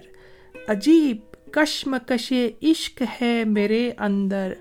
عجیب 0.67 1.17
کشم 1.51 1.95
کش 2.07 2.33
عشق 2.61 3.03
ہے 3.21 3.43
میرے 3.43 3.91
اندر۔ 3.97 4.53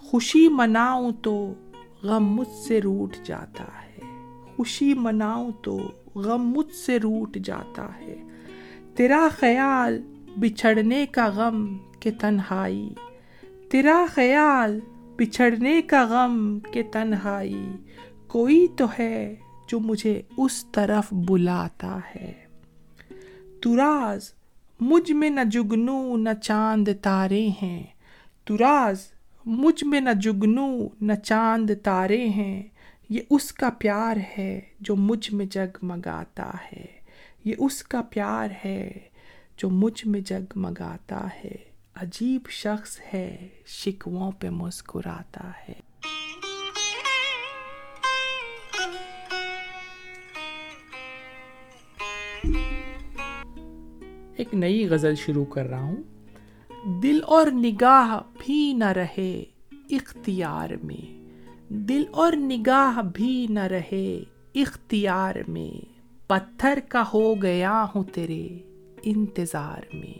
خوشی 0.00 0.48
مناؤں 0.48 1.12
تو 1.22 1.54
غم 2.02 2.24
مجھ 2.24 2.66
سے 2.68 2.80
روٹ 2.80 3.16
جاتا 3.24 3.64
ہے۔ 3.64 4.00
خوشی 4.56 4.94
مناؤں 4.94 5.50
تو 5.62 5.78
غم 6.14 6.50
مجھ 6.50 6.72
سے 6.72 6.98
روٹ 6.98 7.36
جاتا 7.36 7.88
ہے۔ 8.00 8.16
تیرا 8.94 9.28
خیال 9.32 10.02
بچھڑنے 10.36 11.06
کا 11.06 11.28
غم 11.28 11.78
کہ 12.00 12.10
تنہائی۔ 12.20 12.94
تیرا 13.70 14.06
خیال 14.08 14.80
بچھڑنے 15.16 15.82
کا 15.82 16.06
غم 16.10 16.58
کہ 16.72 16.82
تنہائی۔ 16.92 17.66
کوئی 18.32 18.66
تو 18.76 18.86
ہے 18.98 19.34
جو 19.68 19.80
مجھے 19.80 20.22
اس 20.36 20.64
طرف 20.72 21.12
بلاتا 21.12 21.98
ہے۔ 22.14 22.32
تراز، 23.62 24.32
مجھ 24.80 25.12
میں 25.12 25.30
نہ 25.30 25.40
جگنو، 25.50 26.16
نہ 26.16 26.28
چاند 26.42 26.88
تارے 27.02 27.48
ہیں۔ 27.62 27.82
تراز، 28.44 28.98
مجھ 29.46 29.84
میں 29.84 30.00
نہ 30.00 30.10
جگنو، 30.20 30.88
نہ 31.00 31.12
چاند 31.12 31.70
تارے 31.82 32.28
ہیں۔ 32.28 32.62
یہ 33.08 33.20
اس 33.30 33.52
کا 33.52 33.70
پیار 33.70 34.16
ہے 34.38 34.60
جو 34.80 34.96
مجھ 34.96 35.32
میں 35.32 35.46
جگمگاتا 35.46 36.50
ہے۔ 36.72 36.86
یہ 37.44 37.54
اس 37.58 37.82
کا 37.82 38.02
پیار 38.02 38.48
ہے 38.64 38.92
جو 39.56 39.70
مجھ 39.70 40.06
میں 40.06 40.20
جگمگاتا 40.20 41.28
ہے۔ 41.44 41.56
عجیب 41.94 42.40
شخص 42.48 42.98
ہے، 43.14 43.48
شکووں 43.66 44.30
پہ 44.30 44.48
مسکراتا 44.48 45.50
ہے۔ 45.68 45.91
ایک 54.52 54.60
نئی 54.60 54.88
غزل 54.88 55.14
شروع 55.14 55.44
کر 55.44 55.66
رہا 55.66 55.82
ہوں۔ 55.82 55.96
دل 57.02 57.20
اور 57.26 57.46
نگاہ 57.46 58.18
بھی 58.38 58.72
نہ 58.72 58.84
رہے 58.84 59.44
اختیار 59.90 60.70
میں۔ 60.82 61.28
دل 61.68 62.04
اور 62.12 62.32
نگاہ 62.32 63.02
بھی 63.14 63.46
نہ 63.50 63.60
رہے 63.60 64.24
اختیار 64.54 65.34
میں۔ 65.48 66.00
پتھر 66.26 66.78
کا 66.88 67.04
ہو 67.14 67.34
گیا 67.42 67.86
ہوں 67.94 68.04
تیرے 68.04 68.48
انتظار 69.02 69.94
میں۔ 69.94 70.18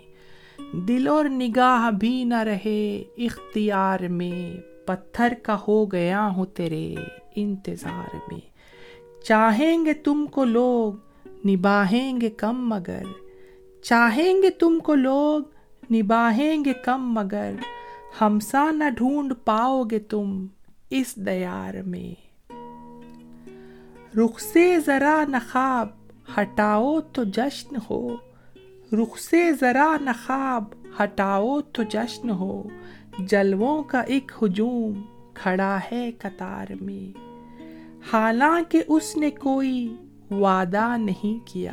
دل 0.76 1.08
اور 1.08 1.24
نگاہ 1.24 1.90
بھی 1.90 2.24
نہ 2.24 2.42
رہے 2.42 3.04
اختیار 3.16 4.00
میں۔ 4.00 4.60
پتھر 4.86 5.32
کا 5.42 5.56
ہو 5.68 5.92
گیا 5.92 6.28
ہوں 6.36 6.46
تیرے 6.46 6.94
انتظار 7.36 8.16
میں۔ 8.32 8.40
چاہیں 9.24 9.84
گے 9.84 9.94
تم 9.94 10.26
کو 10.26 10.44
لوگ 10.44 10.92
نباہیں 11.48 12.20
گے 12.20 12.30
کم 12.30 12.68
مگر۔ 12.68 13.02
چاہیں 13.82 14.42
گے 14.42 14.50
تم 14.50 14.78
کو 14.78 14.94
لوگ 14.94 15.42
نباہیں 15.92 16.64
گے 16.64 16.72
کم 16.72 17.12
مگر 17.12 17.52
ہمسا 18.20 18.70
نہ 18.70 18.84
ڈھونڈ 18.96 19.32
پاؤ 19.44 19.82
گے 19.82 19.98
تم 19.98 20.46
اس 20.90 21.16
دیار 21.16 21.74
میں۔ 21.74 22.32
رخ 24.16 24.40
سے 24.40 24.80
ذرا 24.86 25.24
نخاب 25.28 25.88
ہٹاؤ 26.38 27.00
تو 27.00 27.24
جشن 27.24 27.76
ہو۔ 27.90 28.16
رخ 28.92 29.18
سے 29.18 29.52
ذرا 29.60 29.96
نخاب 30.00 30.64
ہٹاؤ 31.02 31.60
تو 31.60 31.82
جشن 31.82 32.30
ہو۔ 32.30 32.62
جلووں 33.18 33.82
کا 33.82 34.00
ایک 34.00 34.32
ہجوم 34.42 35.02
کھڑا 35.34 35.78
ہے 35.92 36.10
قطار 36.18 36.72
میں۔ 36.80 37.18
حالانکہ 38.12 38.82
اس 38.88 39.16
نے 39.16 39.30
کوئی 39.30 39.96
وعدہ 40.30 40.96
نہیں 40.96 41.46
کیا۔ 41.46 41.72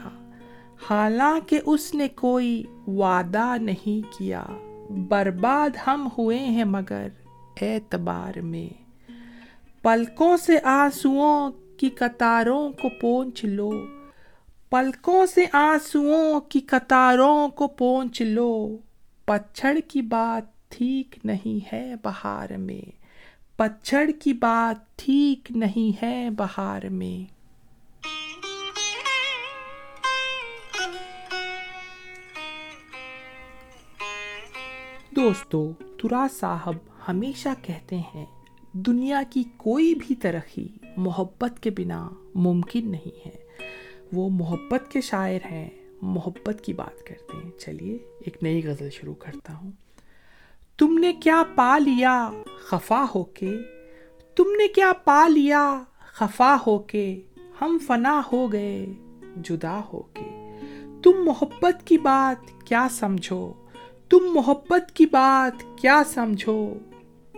حالانکہ 0.87 1.59
اس 1.65 1.95
نے 1.95 2.07
کوئی 2.07 2.63
وعدہ 2.87 3.57
نہیں 3.61 4.17
کیا۔ 4.17 4.43
برباد 5.09 5.69
ہم 5.87 6.09
ہوئے 6.17 6.39
ہیں 6.39 6.63
مگر 6.63 7.07
اعتبار 7.61 8.37
میں۔ 8.37 8.83
پلکوں 9.81 10.37
سے 10.37 10.57
آنسوؤں 10.63 11.51
کی 11.77 11.89
قطاروں 11.89 12.71
کو 12.71 12.89
پونچھ 13.01 13.45
لو۔ 13.45 13.71
پلکوں 14.69 15.25
سے 15.25 15.45
آنسوؤں 15.53 16.39
کی 16.39 16.59
قطاروں 16.59 17.47
کو 17.47 17.67
پونچھ 17.67 18.21
لو۔ 18.21 18.77
پچھڑ 19.25 19.77
کی 19.87 20.01
بات 20.01 20.71
ٹھیک 20.71 21.15
نہیں 21.23 21.73
ہے 21.73 21.93
بہار 22.03 22.49
میں۔ 22.57 22.91
پچھڑ 23.57 24.09
کی 24.21 24.33
بات 24.33 24.97
ٹھیک 24.97 25.51
نہیں 25.55 26.03
ہے 26.03 26.29
بہار 26.37 26.81
میں۔ 26.83 27.38
دوستو، 35.19 35.71
ترا 36.01 36.27
صاحب 36.39 36.73
ہمیشہ 37.07 37.49
کہتے 37.61 37.97
ہیں، 37.97 38.25
دنیا 38.73 39.21
کی 39.29 39.43
کوئی 39.57 39.95
بھی 39.95 40.15
ترقی 40.15 40.67
محبت 40.97 41.59
کے 41.59 41.69
بنا 41.69 42.09
ممکن 42.35 42.91
نہیں 42.91 43.27
ہے۔ 43.27 43.35
وہ 44.13 44.29
محبت 44.29 44.91
کے 44.91 45.01
شاعر 45.01 45.39
ہیں، 45.51 45.69
محبت 46.01 46.61
کی 46.61 46.73
بات 46.73 47.07
کرتے 47.07 47.37
ہیں۔ 47.43 47.51
چلیے، 47.59 47.95
ایک 47.95 48.43
نئی 48.43 48.67
غزل 48.67 48.89
شروع 48.89 49.13
کرتا 49.13 49.53
ہوں۔ 49.55 49.71
تم 50.77 50.97
نے 50.97 51.13
کیا 51.13 51.43
پا 51.55 51.77
لیا 51.77 52.31
خفا 52.57 53.05
ہو 53.15 53.23
کے؟ 53.23 53.51
تم 54.35 54.51
نے 54.57 54.67
کیا 54.67 54.93
پا 55.03 55.27
لیا 55.27 55.83
خفا 55.97 56.55
ہو 56.67 56.79
کے؟ 56.79 57.21
ہم 57.61 57.77
فنا 57.87 58.21
ہو 58.31 58.51
گئے، 58.51 58.85
جدا 59.35 59.81
ہو 59.93 60.01
کے۔ 60.01 60.59
تم 61.03 61.11
محبت 61.25 61.87
کی 61.87 61.97
بات 61.97 62.67
کیا 62.67 62.87
سمجھو؟ 62.91 63.53
تم 64.09 64.19
محبت 64.33 64.91
کی 64.91 65.05
بات 65.05 65.77
کیا 65.77 66.01
سمجھو؟ 66.05 66.73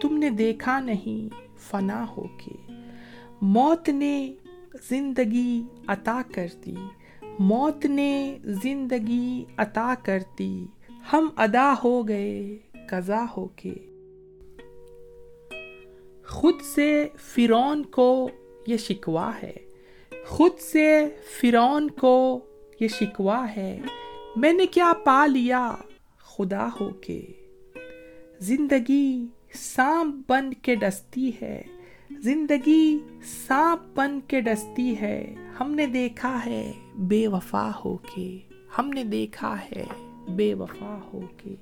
تم 0.02 0.18
نے 0.18 0.30
دیکھا 0.30 0.80
نہیں، 0.80 1.36
فنا 1.58 2.06
ہو 2.18 2.24
کے۔ 2.24 2.72
موت 3.42 3.90
نے 3.90 4.34
زندگی 4.90 5.64
عطا 5.88 6.22
کر 6.34 6.48
دی۔ 6.66 6.76
موت 7.40 7.86
نے 7.86 8.38
زندگی 8.44 9.46
عطا 9.58 9.94
کر 10.04 10.20
دی۔ 10.40 10.66
ہم 11.14 11.30
ادا 11.38 11.74
ہو 11.84 12.08
گئے، 12.08 12.58
قضا 12.90 13.26
ہو 13.38 13.48
کے۔ 13.48 13.74
خود 16.28 16.62
سے 16.62 17.08
فرون 17.18 17.84
کو 17.84 18.30
یہ 18.68 18.78
شکوا 18.78 19.32
ہے۔ 19.44 19.54
خود 20.28 20.60
سے 20.60 21.10
فرون 21.42 21.90
کو 21.90 22.40
یہ 22.80 22.88
شکوا 22.88 23.56
ہے۔ 23.56 23.80
میں 24.36 24.54
نے 24.54 24.66
کیا 24.66 24.94
پا 25.04 25.26
لیا؟ 25.26 25.76
خدا 26.36 26.68
ہو 26.80 26.90
کے۔ 26.90 27.22
زندگی 28.40 29.26
سانپ 29.54 30.32
بن 30.32 30.54
کے 30.54 30.76
ڈستی 30.76 31.32
ہے۔ 31.42 31.62
زندگی 32.12 33.00
سانپ 33.24 34.00
بن 34.00 34.20
کے 34.28 34.42
ڈستی 34.42 35.02
ہے۔ 35.02 35.36
ہم 35.60 35.72
نے 35.72 35.86
دیکھا 35.86 36.46
ہے 36.46 36.72
بے 36.96 37.28
وفا 37.28 37.72
ہو 37.86 37.98
کے۔ 37.98 38.40
ہم 38.78 38.90
نے 38.90 39.04
دیکھا 39.04 39.56
ہے 39.72 39.86
بے 40.36 40.54
وفا 40.54 41.00
ہو 41.14 41.22
کے۔ 41.38 41.56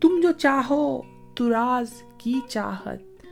تم 0.00 0.20
جو 0.22 0.32
چاہو 0.32 1.02
تراز 1.34 2.02
کی 2.18 2.40
چاہت۔ 2.48 3.26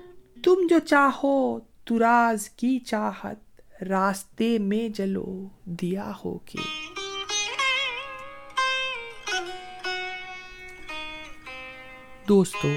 تم 0.45 0.67
جو 0.71 0.79
چاہو 0.79 1.59
تراز 1.85 2.51
کی 2.51 2.79
چاہت۔ 2.79 3.51
راستے 3.83 4.59
میں 4.59 4.89
جلو 4.89 5.49
دیا 5.65 6.13
ہو 6.25 6.39
کے۔ 6.39 6.80
دوستو 12.31 12.69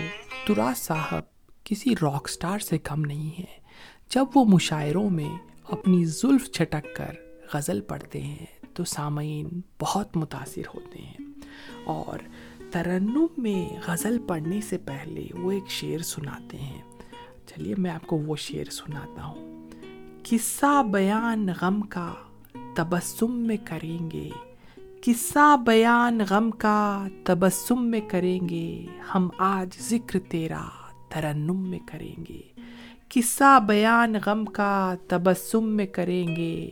تراس 0.48 0.78
صاحب 0.78 1.22
کسی 1.64 1.94
راک 2.02 2.30
سٹار 2.30 2.60
سے 2.60 2.78
کم 2.78 3.02
نہیں 3.02 3.40
ہے۔ 3.40 3.60
جب 4.10 4.26
وہ 4.36 4.46
مشاعروں 4.46 5.10
میں 5.10 5.38
اپنی 5.64 6.06
زلف 6.06 6.52
چھٹک 6.52 6.96
کر 6.96 7.14
غزل 7.54 7.82
پڑھتے 7.82 8.22
ہیں 8.22 8.46
تو 8.74 8.84
سامعین 8.84 9.62
بہت 9.82 10.18
متاثر 10.18 10.62
ہوتے 10.76 11.02
ہیں۔ 11.02 11.18
اور 11.86 12.20
ترنم 12.72 13.26
میں 13.38 13.80
غزل 13.88 14.18
پڑھنے 14.28 14.62
سے 14.62 14.78
پہلے 14.78 15.28
وہ 15.34 15.52
ایک 15.52 15.70
شعر 15.70 15.98
سناتے 15.98 16.58
ہیں۔ 16.58 16.82
چلیے 17.48 17.76
میں 17.78 17.92
آپ 17.92 18.08
کو 18.08 18.18
وہ 18.18 18.36
شعر 18.36 18.72
سناتا 18.72 19.24
ہوں۔ 19.26 19.70
قصہ 20.24 20.84
بیان 20.92 21.48
غم 21.62 21.82
کا 21.82 22.14
تبسم 22.76 23.36
میں 23.36 23.58
کریں 23.66 24.12
گے۔ 24.12 24.30
قصہ 25.06 25.58
بیان 25.66 26.20
غم 26.30 26.52
کا 26.52 27.08
تبسم 27.24 27.86
میں 27.86 28.02
کریں 28.02 28.50
گے، 28.50 28.86
ہم 29.16 29.30
آج 29.38 29.82
ذکر 29.82 30.20
تیرا 30.20 30.68
ترنم 31.10 31.70
میں 31.70 31.80
کریں 31.86 32.26
گے۔ 32.30 32.42
قصہ 33.10 33.60
بیان 33.68 34.16
غم 34.26 34.46
کا 34.46 34.96
تبسم 35.08 35.70
میں 35.70 35.86
کریں 35.86 36.36
گے، 36.36 36.72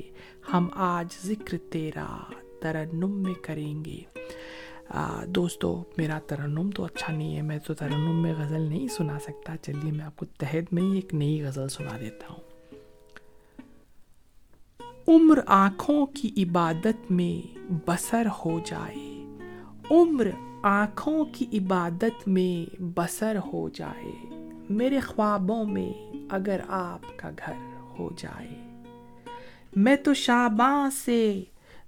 ہم 0.53 0.67
آج 0.75 1.27
ذکر 1.27 1.57
تیرا 1.71 2.17
ترنم 2.61 3.23
میں 3.23 3.33
کریں 3.33 3.85
گے۔ 3.85 4.00
دوستو، 5.27 5.83
میرا 5.97 6.19
ترنم 6.19 6.69
تو 6.69 6.83
اچھا 6.83 7.13
نہیں 7.13 7.35
ہے، 7.35 7.41
میں 7.41 7.59
تو 7.67 7.73
ترنم 7.73 8.21
میں 8.21 8.33
غزل 8.33 8.61
نہیں 8.61 8.88
سنا 8.88 9.19
سکتا۔ 9.19 9.57
چلیے، 9.57 9.91
میں 9.91 10.05
آپ 10.05 10.15
کو 10.15 10.25
تحت 10.25 10.73
میں 10.73 10.83
ہی 10.83 10.95
ایک 10.95 11.13
نئی 11.13 11.43
غزل 11.43 11.67
سنا 11.67 11.97
دیتا 12.00 12.33
ہوں۔ 12.33 12.50
عمر 15.08 15.39
آنکھوں 15.46 16.05
کی 16.05 16.43
عبادت 16.43 17.12
میں 17.12 17.58
بسر 17.88 18.27
ہو 18.46 18.60
جائے۔ 18.65 19.25
عمر 19.91 20.27
آنکھوں 20.63 21.25
کی 21.25 21.46
عبادت 21.53 22.27
میں 22.27 22.81
بسر 22.81 23.38
ہو 23.53 23.70
جائے۔ 23.70 24.12
میرے 24.70 25.00
خوابوں 25.00 25.65
میں 25.65 26.17
اگر 26.29 26.60
آپ 26.67 27.20
کا 27.20 27.29
گھر 27.46 27.53
ہو 28.00 28.10
جائے۔ 28.17 28.81
میں 29.75 29.96
تو 29.96 30.13
شابان 30.13 30.91
سے، 30.91 31.43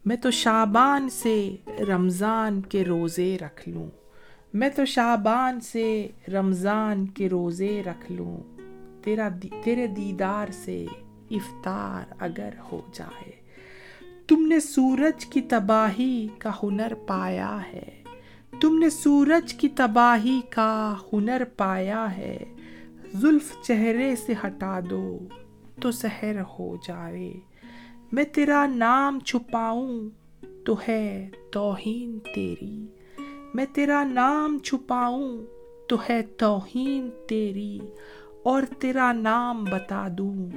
میں 0.06 0.16
تو 0.16 0.32
شابان 0.32 1.10
سے 1.10 1.56
رمضان 1.88 2.62
کے 2.62 2.84
روزے 2.84 3.38
رکھ 3.42 3.70
لوں۔ 3.70 3.88
میں 4.54 4.70
تو 4.70 4.86
شابان 4.86 5.60
سے 5.60 6.08
رمضان 6.34 7.06
کے 7.06 7.30
روزے 7.30 7.84
رکھ 7.84 8.12
لوں۔ 8.12 8.38
تیرا 9.04 9.30
تیرے 9.64 9.88
دیدار 9.88 10.48
سے 10.52 10.86
افطار 11.34 12.14
اگر 12.20 12.50
ہو 12.72 12.82
جائے۔ 12.94 13.32
تم 14.28 14.46
نے 14.48 14.60
سورج 14.60 15.26
کی 15.26 15.42
تباہی 15.42 16.28
کا 16.38 16.52
ہنر 16.64 16.94
پایا 17.08 17.60
ہے۔ 17.74 18.04
تم 18.62 18.78
نے 18.80 18.90
سورج 18.90 19.54
کی 19.54 19.70
تباہی 19.70 20.42
کا 20.50 20.96
ہنر 21.14 21.44
پایا 21.58 22.18
ہے۔ 22.18 22.44
زلف 23.14 23.62
چہرے 23.62 24.16
سے 24.16 24.34
ہٹا 24.46 24.80
دو 24.90 25.20
تو 25.82 25.92
سحر 25.92 26.42
ہو 26.42 26.76
جائے۔ 26.88 27.34
میں 28.12 28.24
تیرا 28.24 28.66
نام 28.66 29.20
چھپاؤں 29.20 30.10
تو 30.66 30.76
ہے 30.88 31.30
توہین 31.52 32.20
تیری۔ 32.36 32.86
میں 33.54 33.66
تیرا 33.74 34.04
نام 34.04 34.60
چھپاؤں 34.60 35.38
تو 35.88 35.98
ہے 36.10 36.22
توہین 36.22 37.10
تیری۔ 37.28 37.80
اور 38.44 38.64
تیرا 38.80 39.12
نام 39.12 39.64
بتا 39.64 40.08
دوں 40.12 40.50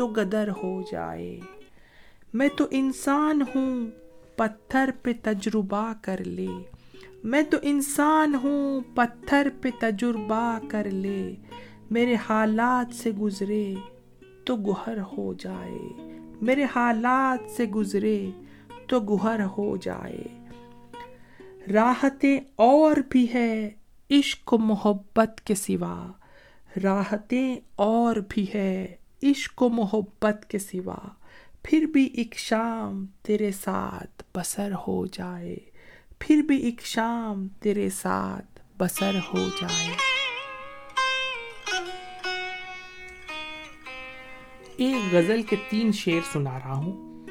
تو 0.00 0.08
گدر 0.08 0.48
ہو 0.62 0.82
جائے۔ 0.92 1.40
میں 2.34 2.48
تو 2.56 2.66
انسان 2.70 3.42
ہوں، 3.42 3.86
پتھر 4.36 4.90
پہ 5.02 5.10
تجربہ 5.22 5.92
کر 6.02 6.24
لے۔ 6.24 6.46
میں 7.24 7.42
تو 7.42 7.56
انسان 7.62 8.34
ہوں، 8.34 8.80
پتھر 8.94 9.48
پہ 9.60 9.68
تجربہ 9.80 10.58
کر 10.68 10.90
لے۔ 10.90 11.34
میرے 11.90 12.16
حالات 12.28 12.94
سے 12.94 13.10
گزرے 13.10 13.74
تو 14.44 14.56
گہر 14.56 14.98
ہو 15.00 15.32
جائے۔ 15.32 15.78
میرے 16.40 16.64
حالات 16.64 17.50
سے 17.50 17.64
گزرے 17.64 18.30
تو 18.86 19.00
گہر 19.00 19.40
ہو 19.58 19.76
جائے۔ 19.76 20.22
راحتیں 21.72 22.40
اور 22.56 22.96
بھی 23.08 23.34
ہے 23.34 23.70
عشق 24.10 24.52
و 24.52 24.58
محبت 24.58 25.40
کے 25.44 25.54
سوا۔ 25.54 26.12
راحتیں 26.82 27.56
اور 27.76 28.16
بھی 28.28 28.46
ہے 28.54 28.96
عشق 29.22 29.62
و 29.62 29.68
محبت 29.68 30.46
کے 30.48 30.58
سوا، 30.58 31.08
پھر 31.62 31.80
بھی 31.80 32.04
ایک 32.04 32.34
شام 32.38 33.06
تیرے 33.22 33.52
ساتھ 33.52 34.22
بسر 34.34 34.72
ہو 34.88 35.06
جائے۔ 35.06 35.56
پھر 36.18 36.36
بھی 36.36 36.56
ایک 36.56 36.80
شام 36.84 37.48
تیرے 37.48 37.90
ساتھ 37.90 38.60
بسر 38.78 39.14
ہو 39.14 39.48
جائے۔ 39.60 39.88
ایک 44.76 45.14
غزل 45.14 45.42
کے 45.42 45.56
تین 45.68 45.92
شعر 45.92 46.20
سنا 46.32 46.58
رہا 46.58 46.74
ہوں۔ 46.74 47.26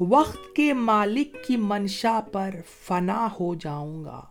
وقت 0.00 0.56
کے 0.56 0.72
مالک 0.72 1.44
کی 1.46 1.56
منشا 1.56 2.20
پر 2.32 2.50
فنا 2.88 3.28
ہو 3.40 3.54
جاؤں 3.54 4.04
گا۔ 4.04 4.24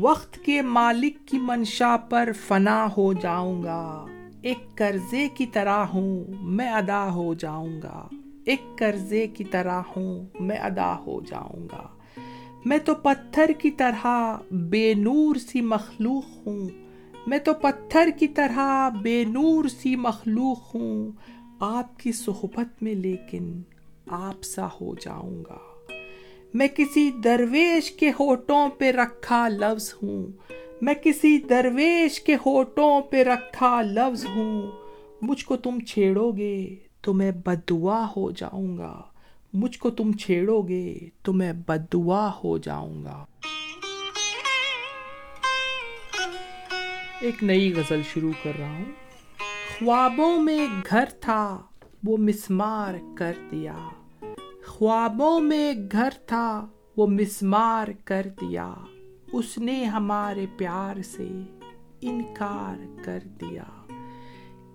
وقت 0.00 0.38
کے 0.44 0.62
مالک 0.62 1.28
کی 1.28 1.38
منشا 1.38 1.96
پر 1.96 2.28
فنا 2.46 2.86
ہو 2.96 3.12
جاؤں 3.12 3.62
گا۔ 3.62 4.06
ایک 4.44 4.76
قرضے 4.76 5.28
کی 5.34 5.46
طرح 5.46 5.78
ہوں، 5.78 6.24
میں 6.40 6.70
ادا 6.70 7.12
ہو 7.12 7.34
جاؤں 7.34 7.82
گا۔ 7.82 8.08
ایک 8.44 8.60
قرضے 8.78 9.26
کی 9.26 9.44
طرح 9.44 9.82
ہوں، 9.96 10.26
میں 10.40 10.56
ادا 10.56 10.98
ہو 10.98 11.20
جاؤں 11.20 11.68
گا۔ 11.72 11.86
میں 12.64 12.78
تو 12.78 12.94
پتھر 12.94 13.50
کی 13.58 13.70
طرح 13.70 14.06
بے 14.50 14.94
نور 14.94 15.36
سی 15.36 15.60
مخلوق 15.60 16.46
ہوں۔ 16.46 16.68
میں 17.26 17.38
تو 17.38 17.54
پتھر 17.54 18.08
کی 18.18 18.28
طرح 18.28 18.88
بے 18.88 19.24
نور 19.24 19.64
سی 19.64 19.96
مخلوق 19.96 20.74
ہوں۔ 20.74 21.10
آپ 21.60 21.98
کی 21.98 22.12
صحبت 22.12 22.82
میں 22.82 22.94
لیکن 22.94 23.62
آپ 24.06 24.42
سا 24.42 24.66
ہو 24.66 24.94
جاؤں 24.94 25.44
گا۔ 25.50 25.58
میں 26.54 26.68
کسی 26.76 27.10
درویش 27.24 27.92
کے 27.92 28.10
ہوٹوں 28.20 28.68
پہ 28.68 28.90
رکھا 28.90 29.48
لفظ 29.48 29.94
ہوں۔ 30.02 30.26
میں 30.80 30.94
کسی 30.94 31.38
درویش 31.38 32.20
کے 32.20 32.34
ہوٹوں 32.34 33.00
پہ 33.00 33.22
رکھا 33.22 33.82
لفظ 33.82 34.26
ہوں۔ 34.26 34.70
مجھ 35.22 35.44
کو 35.44 35.56
تم 35.56 35.80
چھیڑو 35.80 36.32
گے 36.32 36.76
تو 37.00 37.14
میں 37.14 37.32
بد 37.44 37.70
دعا 37.70 38.06
ہو 38.16 38.30
جاؤں 38.30 38.78
گا۔ 38.78 39.02
مجھ 39.52 39.78
کو 39.78 39.90
تم 39.90 40.12
چھیڑو 40.12 40.62
گے 40.62 40.98
تو 41.22 41.32
میں 41.32 41.52
بد 41.66 41.92
دعا 41.92 42.30
ہو 42.44 42.58
جاؤں 42.58 43.04
گا۔ 43.04 43.24
ایک 47.20 47.42
نئی 47.42 47.74
غزل 47.74 48.00
شروع 48.12 48.32
کر 48.42 48.52
رہا 48.58 48.68
ہوں۔ 48.68 48.84
خوابوں 49.78 50.40
میں 50.40 50.66
گھر 50.90 51.04
تھا، 51.20 51.62
وہ 52.04 52.16
مسمار 52.16 52.94
کر 53.18 53.32
دیا۔ 53.50 53.76
خوابوں 54.66 55.40
میں 55.40 55.72
گھر 55.92 56.08
تھا، 56.26 56.66
وہ 56.96 57.06
مسمار 57.06 57.88
کر 58.04 58.26
دیا۔ 58.40 58.74
اس 59.32 59.58
نے 59.58 59.84
ہمارے 59.84 60.46
پیار 60.56 61.02
سے 61.02 61.28
انکار 62.00 63.04
کر 63.04 63.18
دیا۔ 63.40 63.64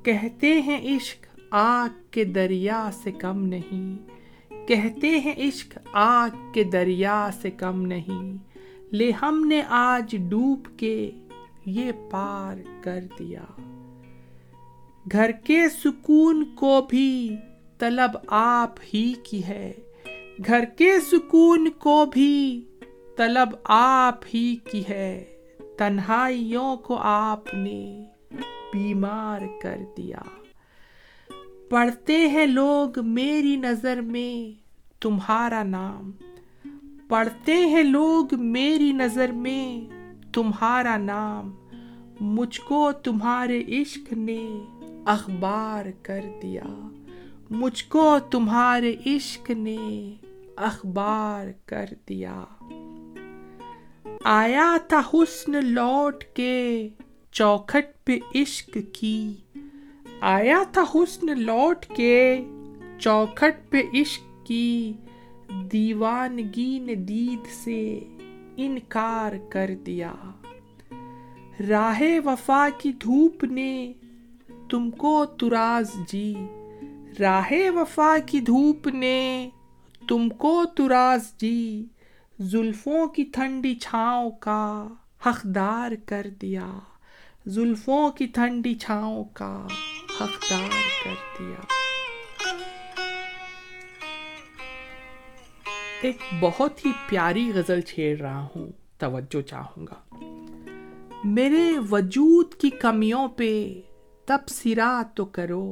کہتے 0.03 0.61
ہیں 0.61 0.97
عشق 0.97 1.39
آگ 1.51 1.89
کے 2.11 2.23
دریا 2.23 2.89
سے 3.03 3.11
کم 3.11 3.45
نہیں۔ 3.45 4.09
کہتے 4.67 5.19
ہیں 5.19 5.33
عشق 5.37 5.77
آگ 5.93 6.51
کے 6.53 6.63
دریا 6.63 7.29
سے 7.41 7.51
کم 7.51 7.81
نہیں۔ 7.81 8.37
لے 8.91 9.11
ہم 9.11 9.47
نے 9.47 9.61
آج 9.69 10.15
ڈوب 10.29 10.67
کے 10.77 11.11
یہ 11.65 11.91
پار 12.11 12.57
کر 12.81 12.99
دیا۔ 13.19 13.45
گھر 15.11 15.31
کے 15.31 15.69
سکون 15.83 16.55
کو 16.55 16.87
بھی 16.89 17.35
طلب 17.77 18.17
آپ 18.27 18.75
ہی 18.93 19.13
کی 19.23 19.43
ہے۔ 19.43 19.73
گھر 20.47 20.65
کے 20.65 20.99
سکون 21.11 21.69
کو 21.69 22.05
بھی 22.05 22.61
طلب 23.19 23.55
آپ 23.63 24.19
ہی 24.33 24.55
کی 24.55 24.83
ہے، 24.89 25.23
تنہائیوں 25.77 26.77
کو 26.77 26.97
آپ 26.97 27.53
نے 27.53 28.05
بیمار 28.73 29.39
کر 29.61 29.77
دیا۔ 29.97 30.17
پڑھتے 31.69 32.27
ہیں 32.27 32.45
لوگ 32.45 33.05
میری 33.05 33.55
نظر 33.55 34.01
میں 34.01 34.61
تمہارا 35.01 35.63
نام۔ 35.63 36.11
پڑھتے 37.07 37.55
ہیں 37.55 37.83
لوگ 37.83 38.25
میری 38.31 38.91
نظر 38.91 39.31
میں 39.31 39.93
تمہارا 40.33 40.97
نام۔ 40.97 41.51
مجھ 42.19 42.61
کو 42.61 42.91
تمہارے 42.91 43.63
عشق 43.67 44.13
نے 44.13 44.65
اخبار 45.05 45.85
کر 46.01 46.21
دیا۔ 46.41 46.89
مجھ 47.49 47.85
کو 47.89 48.17
تمہارے 48.31 48.95
عشق 49.05 49.49
نے 49.49 50.13
اخبار 50.55 51.47
کر 51.65 51.85
دیا۔ 52.09 52.43
آیا 54.23 54.77
تھا 54.87 55.01
حسن 55.13 55.65
لوٹ 55.65 56.23
کے 56.23 56.89
چوکھٹ 57.31 58.05
پہ 58.05 58.19
عشق 58.35 58.77
کی؟ 58.93 59.33
آیا 60.21 60.63
تھا 60.71 60.83
حسن 60.95 61.39
لوٹ 61.39 61.85
کے 61.85 62.43
چوکھٹ 62.99 63.71
پہ 63.71 63.81
عشق 63.93 64.47
کی؟ 64.47 64.93
دیوانگی 65.71 66.79
نے 66.79 66.95
دید 66.95 67.47
سے 67.63 67.99
انکار 68.57 69.31
کر 69.49 69.69
دیا۔ 69.85 70.13
راہ 71.69 72.01
وفا 72.25 72.67
کی 72.77 72.91
دھوپ 72.91 73.43
نے 73.43 73.93
تم 74.69 74.91
کو 74.91 75.25
تراز 75.25 75.91
جی۔ 76.11 76.33
راہ 77.19 77.51
وفا 77.75 78.17
کی 78.25 78.39
دھوپ 78.39 78.87
نے 78.87 79.49
تم 80.07 80.29
کو 80.29 80.63
تراز 80.75 81.37
جی۔ 81.37 81.85
زلفوں 82.39 83.07
کی 83.07 83.23
ٹھنڈی 83.23 83.75
چھاؤں 83.75 84.31
کا 84.31 84.87
حقدار 85.25 85.91
کر 86.05 86.27
دیا۔ 86.41 86.71
زلفوں 87.45 88.09
کی 88.09 88.25
ٹھنڈی 88.25 88.75
چھاؤں 88.75 89.23
کا 89.33 89.67
حقدار 90.21 90.69
کر 91.03 91.13
دیا۔ 91.39 91.65
ایک 96.01 96.17
بہت 96.39 96.85
ہی 96.85 96.91
پیاری 97.09 97.51
غزل 97.55 97.81
چھیڑ 97.81 98.19
رہا 98.19 98.47
ہوں۔ 98.55 98.71
توجہ 98.97 99.41
چاہوں 99.41 99.87
گا۔ 99.87 100.15
میرے 101.23 101.73
وجود 101.91 102.53
کی 102.53 102.69
کمیوں 102.69 103.27
پہ 103.27 103.81
تبصرہ 104.25 105.03
تو 105.15 105.25
کرو۔ 105.25 105.71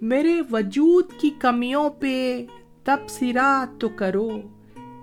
میرے 0.00 0.42
وجود 0.50 1.12
کی 1.20 1.30
کمیوں 1.30 1.90
پہ 1.90 2.46
تبصرہ 2.84 3.64
تو 3.80 3.88
کرو۔ 3.88 4.30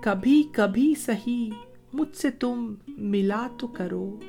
کبھی 0.02 0.42
کبھی 0.52 0.94
سہی، 0.94 1.50
مجھ 1.92 2.16
سے 2.16 2.30
تم 2.30 2.74
ملا 2.88 3.48
تو 3.58 3.66
کرو۔ 3.66 4.20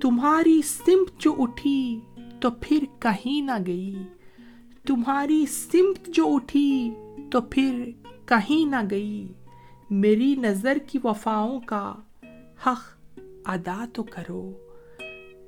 تمہاری 0.00 0.60
سمت 0.64 1.20
جو 1.20 1.34
اٹھی 1.38 2.00
تو 2.40 2.48
پھر 2.60 2.84
کہیں 2.98 3.40
نہ 3.42 3.50
گئی۔ 3.66 3.94
تمہاری 4.86 5.46
سمت 5.46 6.06
جو 6.06 6.26
اٹھی 6.26 6.90
تو 7.30 7.40
پھر 7.40 7.90
کہیں 8.26 8.70
نہ 8.70 8.76
گئی۔ 8.90 9.32
میری 9.90 10.34
نظر 10.36 10.78
کی 10.86 10.98
وفاؤں 11.04 11.60
کا 11.60 11.94
حق 12.66 12.98
ادا 13.44 13.84
تو 13.92 14.02
کرو۔ 14.02 14.52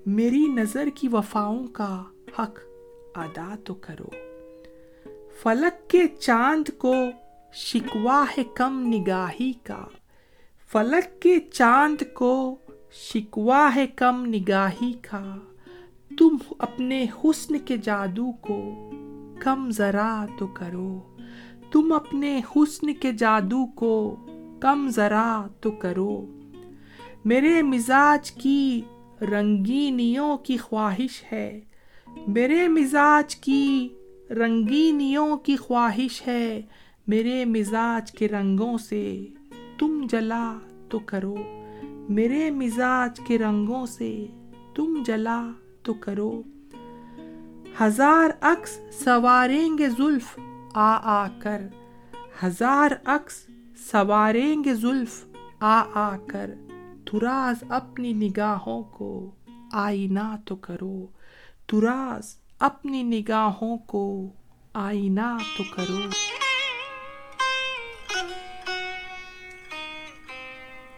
میری 0.07 0.45
نظر 0.47 0.89
کی 0.95 1.09
وفاؤں 1.09 1.67
کا 1.67 2.03
حق 2.39 2.59
ادا 3.15 3.55
تو 3.65 3.75
کرو۔ 3.75 4.09
فلک 5.43 5.91
کے 5.91 6.09
چاند 6.09 6.69
کو 6.79 6.95
شکوا 7.59 8.25
ہے 8.39 8.43
کم 8.55 8.93
نگاہی 8.95 9.53
کا۔ 9.53 9.85
فلک 10.73 11.23
کے 11.23 11.41
چاند 11.41 12.03
کو 12.15 12.57
شکوا 12.93 13.71
ہے 13.77 13.87
کم 13.87 14.25
نگاہی 14.27 14.93
کا۔ 14.93 15.37
تم 16.19 16.37
اپنے 16.59 17.07
حسن 17.25 17.59
کے 17.59 17.77
جادو 17.77 18.33
کو 18.33 18.91
کم 19.41 19.71
ذرا 19.71 20.27
تو 20.39 20.47
کرو۔ 20.47 21.01
تم 21.71 21.93
اپنے 21.93 22.41
حسن 22.57 22.95
کے 22.95 23.13
جادو 23.13 23.67
کو 23.67 24.17
کم 24.61 24.89
ذرا 24.89 25.47
تو 25.61 25.71
کرو۔ 25.71 26.27
میرے 27.25 27.63
مزاج 27.63 28.33
کی 28.33 28.81
رنگینیوں 29.21 30.37
کی 30.37 30.57
خواہش 30.57 31.25
ہے۔ 31.33 31.61
میرے 32.27 32.69
مزاج 32.69 33.37
کی 33.37 33.89
رنگینیوں 34.31 35.37
کی 35.37 35.57
خواہش 35.57 36.27
ہے۔ 36.27 36.63
میرے 37.07 37.45
مزاج 37.45 38.13
کے 38.13 38.29
رنگوں 38.29 38.79
سے 38.79 39.27
تم 39.79 40.07
جلا 40.11 40.59
تو 40.89 40.99
کرو۔ 40.99 41.35
میرے 42.09 42.51
مزاج 42.51 43.21
کے 43.27 43.39
رنگوں 43.39 43.87
سے 43.87 44.27
تم 44.75 45.03
جلا 45.07 45.51
تو 45.83 45.95
کرو۔ 45.95 46.43
ہزار 47.81 48.31
عکس 48.41 48.81
سواریں 49.05 49.79
گے 49.79 49.89
زلف 49.89 50.39
آ 50.75 51.25
آ 51.25 51.29
کر۔ 51.39 51.63
ہزار 52.45 52.91
عکس 53.05 53.47
سواریں 53.77 54.65
گے 54.65 54.75
زلف 54.75 55.25
آ 55.61 55.83
آ 55.95 56.17
کر۔ 56.17 56.55
تراز 57.11 57.65
اپنی 57.69 58.13
نگاہوں 58.13 58.83
کو 58.83 59.31
آئینہ 59.73 60.37
تو 60.45 60.57
کرو۔ 60.57 61.07
تراز 61.67 62.37
اپنی 62.59 63.03
نگاہوں 63.03 63.79
کو 63.79 64.29
آئینہ 64.75 65.37
تو 65.57 65.65
کرو۔ 65.75 65.99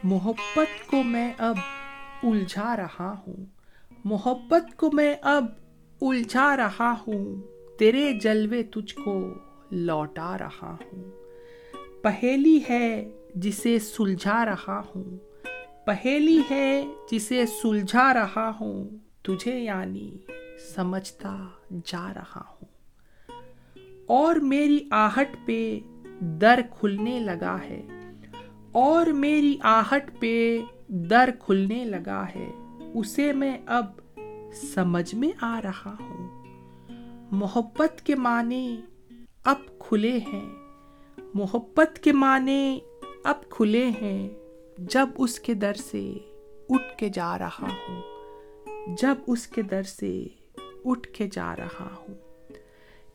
محبت 0.04 0.90
کو 0.90 1.02
میں 1.02 1.32
اب 1.38 1.56
الجھا 2.22 2.76
رہا 2.76 3.14
ہوں۔ 3.26 3.36
محبت 4.04 4.76
کو 4.76 4.90
میں 4.92 5.14
اب 5.22 5.46
الجھا 6.00 6.56
رہا 6.56 6.94
ہوں۔ 7.06 7.42
تیرے 7.78 8.12
جلوے 8.12 8.62
تجھ 8.62 8.94
کو 9.04 9.34
لوٹا 9.70 10.36
رہا 10.38 10.76
ہوں۔ 10.80 11.10
پہیلی 12.02 12.60
ہے 12.70 13.10
جسے 13.34 13.78
سلجھا 13.78 14.44
رہا 14.44 14.80
ہوں۔ 14.80 15.04
پہیلی 15.86 16.40
ہے 16.50 16.84
جسے 17.10 17.46
سلجھا 17.46 18.14
رہا 18.14 18.50
ہوں۔ 18.60 18.88
تجھے 19.22 19.60
یعنی 19.60 20.16
سمجھتا 20.74 21.46
جا 21.84 22.12
رہا 22.14 22.42
ہوں۔ 22.48 22.68
اور 24.06 24.34
میری 24.34 24.78
آہٹ 24.90 25.28
پہ 25.46 25.78
در 26.20 26.60
کھلنے 26.70 27.20
لگا 27.20 27.56
ہے۔ 27.62 27.97
اور 28.72 29.06
میری 29.06 29.56
آہٹ 29.62 30.20
پہ 30.20 30.58
در 30.88 31.30
کھلنے 31.40 31.84
لگا 31.84 32.24
ہے، 32.34 32.50
اسے 32.94 33.32
میں 33.32 33.58
اب 33.66 33.84
سمجھ 34.54 35.14
میں 35.14 35.32
آ 35.40 35.60
رہا 35.62 35.94
ہوں۔ 36.00 36.44
محبت 37.30 38.02
کے 38.06 38.14
معنی 38.14 38.80
اب 39.44 39.56
کھلے 39.78 40.18
ہیں۔ 40.18 40.54
محبت 41.34 41.98
کے 41.98 42.12
معنی 42.12 42.78
اب 43.24 43.50
کھلے 43.50 43.90
ہیں 44.02 44.28
جب 44.78 45.08
اس 45.18 45.40
کے 45.40 45.54
در 45.54 45.74
سے 45.74 46.14
اٹھ 46.68 46.98
کے 46.98 47.08
جا 47.08 47.38
رہا 47.38 47.68
ہوں۔ 47.88 48.02
جب 49.02 49.14
اس 49.26 49.46
کے 49.46 49.62
در 49.62 49.82
سے 49.82 50.24
اٹھ 50.84 51.08
کے 51.08 51.28
جا 51.32 51.56
رہا 51.56 51.94
ہوں۔ 51.94 52.14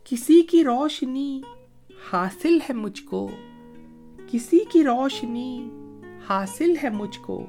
کسی 0.03 0.41
کی 0.41 0.63
روشنی 0.63 1.41
حاصل 2.11 2.57
ہے 2.69 2.73
مجھ 2.73 3.03
کو۔ 3.03 3.29
کسی 4.33 4.59
کی 4.71 4.83
روشنی 4.83 5.69
حاصل 6.29 6.73
ہے 6.83 6.89
مجھ 6.89 7.19
کو، 7.19 7.45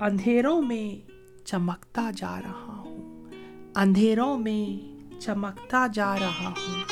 اندھیروں 0.00 0.62
میں 0.62 1.10
چمکتا 1.46 2.10
جا 2.16 2.40
رہا 2.42 2.76
ہوں۔ 2.76 3.26
اندھیروں 3.74 4.38
میں 4.38 4.96
چمکتا 5.20 5.86
جا 5.92 6.18
رہا 6.18 6.48
ہوں۔ 6.48 6.82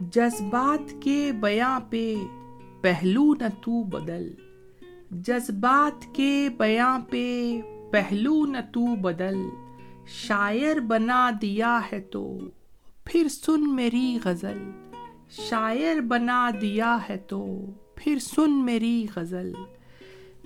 جذبات 0.00 0.94
کے 1.02 1.32
بیاں 1.40 1.80
پہ 1.80 2.14
پہلو 2.80 3.34
نہ 3.34 3.48
تو 3.60 3.82
بدل۔ 3.82 4.34
جذبات 5.10 6.14
کے 6.14 6.48
بیاں 6.58 6.98
پہ 6.98 7.60
پہلو 7.94 8.46
نہ 8.46 8.58
تو 8.72 8.96
بدل، 8.96 9.36
شاعر 10.06 10.80
بنا 10.80 11.30
دیا 11.42 11.80
ہے 11.92 12.00
تو 12.00 12.38
پھر 13.04 13.28
سن 13.28 13.74
میری 13.74 14.18
غزل۔ 14.24 14.70
شاعر 15.30 16.00
بنا 16.00 16.50
دیا 16.60 16.98
ہے 17.08 17.16
تو 17.16 17.66
پھر 17.94 18.18
سن 18.18 18.64
میری 18.64 19.06
غزل۔ 19.16 19.52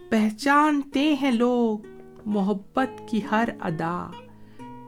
پہچانتے 0.09 1.15
ہیں 1.15 1.31
لوگ 1.31 1.79
محبت 2.27 3.03
کی 3.11 3.21
ہر 3.31 3.49
ادا۔ 3.61 4.11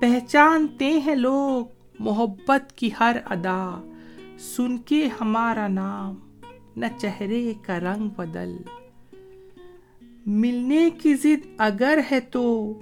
پہچانتے 0.00 1.00
ہیں 1.00 1.14
لوگ 1.14 1.66
محبت 1.98 2.78
کی 2.78 2.90
ہر 3.00 3.16
ادا۔ 3.24 3.92
سن 4.38 4.78
کے 4.78 5.08
ہمارا 5.20 5.68
نام، 5.68 6.14
نہ 6.76 6.86
چہرے 6.98 7.52
کا 7.66 7.80
رنگ 7.80 8.08
بدل۔ 8.08 8.56
ملنے 10.26 10.90
کی 10.90 11.14
ضد 11.14 11.46
اگر 11.58 11.98
ہے 12.10 12.20
تو 12.20 12.74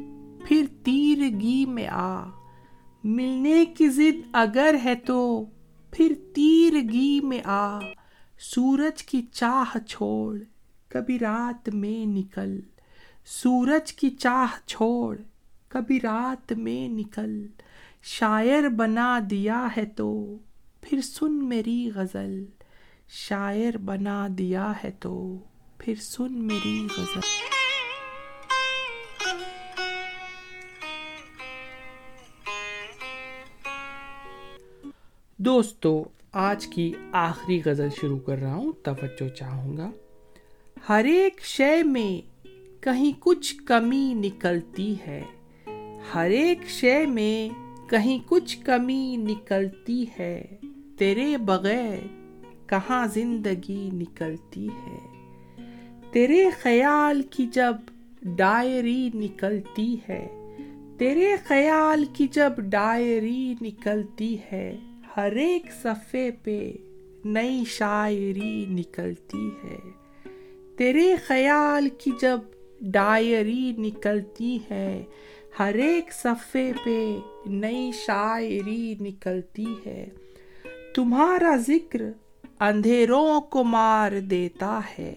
پھر 0.45 0.65
تیرگی 0.85 1.67
میں 1.67 1.89
آ۔ 1.91 2.29
ملنے 3.05 3.65
کی 3.65 3.89
ضد 3.89 4.29
اگر 4.33 4.77
ہے 4.85 4.95
تو 4.95 5.45
پھر 5.91 6.13
تیرگی 6.35 7.21
میں 7.23 7.41
آ۔ 7.45 7.79
سورج 8.39 9.03
کی 9.03 9.23
چاہ 9.33 9.79
چھوڑ، 9.79 10.39
کبھی 10.89 11.19
رات 11.19 11.69
میں 11.69 12.07
نکل۔ 12.07 12.61
سورج 13.25 13.93
کی 13.93 14.11
چاہ 14.11 14.67
چھوڑ، 14.67 15.17
کبھی 15.69 16.01
رات 16.01 16.53
میں 16.53 16.89
نکل۔ 16.89 17.47
شاعر 18.03 18.69
بنا 18.69 19.21
دیا 19.31 19.69
ہے 19.77 19.85
تو 19.85 20.37
پھر 20.81 21.01
سن 21.01 21.49
میری 21.49 21.91
غزل۔ 21.95 22.45
شاعر 23.09 23.77
بنا 23.77 24.29
دیا 24.39 24.73
ہے 24.85 24.91
تو 25.01 25.39
پھر 25.89 25.95
سن 26.01 26.33
میری 26.33 26.87
غزل۔ 26.99 27.21
دوستو، 35.37 36.05
آج 36.33 36.67
کی 36.67 36.93
آخری 37.13 37.61
غزل 37.65 37.89
شروع 38.01 38.19
کر 38.19 38.39
رہا 38.39 38.55
ہوں، 38.55 38.73
توجہ 38.73 39.29
چاہوں 39.29 39.77
گا۔ 39.77 39.91
ہر 40.89 41.05
ایک 41.05 41.41
شے 41.45 41.83
میں 41.83 42.45
کہیں 42.83 43.13
کچھ 43.19 43.57
کمی 43.67 44.15
نکلتی 44.15 44.95
ہے۔ 45.07 45.23
ہر 46.15 46.31
ایک 46.31 46.69
شے 46.69 47.07
میں 47.07 47.49
کہیں 47.91 48.19
کچھ 48.27 48.59
کمی 48.65 49.17
نکلتی 49.17 50.07
ہے۔ 50.19 50.45
تیرے 50.99 51.37
بغیر 51.37 51.99
کہاں 52.67 53.07
زندگی 53.07 53.91
نکلتی 53.93 54.69
ہے۔ 54.69 55.08
تیرے 56.13 56.51
خیال 56.51 57.23
کی 57.23 57.47
جب 57.47 57.77
ڈائری 58.23 59.11
نکلتی 59.15 59.97
ہے، 60.09 60.55
تیرے 60.99 61.37
خیال 61.47 62.05
کی 62.13 62.27
جب 62.27 62.53
ڈائری 62.59 63.55
نکلتی 63.61 64.37
ہے، 64.53 64.77
ہر 65.17 65.33
ایک 65.33 65.67
صفحے 65.83 66.31
پہ 66.31 66.73
نئی 67.25 67.65
شاعری 67.67 68.67
نکلتی 68.69 69.49
ہے۔ 69.65 69.77
تیرے 70.77 71.17
خیال 71.17 71.89
کی 71.89 72.11
جب 72.21 72.41
ڈائری 72.81 73.73
نکلتی 73.79 74.59
ہے، 74.71 75.05
ہر 75.59 75.75
ایک 75.75 76.13
صفحے 76.13 76.73
پہ 76.85 77.17
نئی 77.47 77.91
شاعری 78.07 78.95
نکلتی 79.01 79.75
ہے۔ 79.87 80.09
تمہارا 80.95 81.57
ذکر 81.57 82.03
اندھیروں 82.61 83.41
کو 83.41 83.65
مار 83.65 84.13
دیتا 84.21 84.81
ہے۔ 84.99 85.15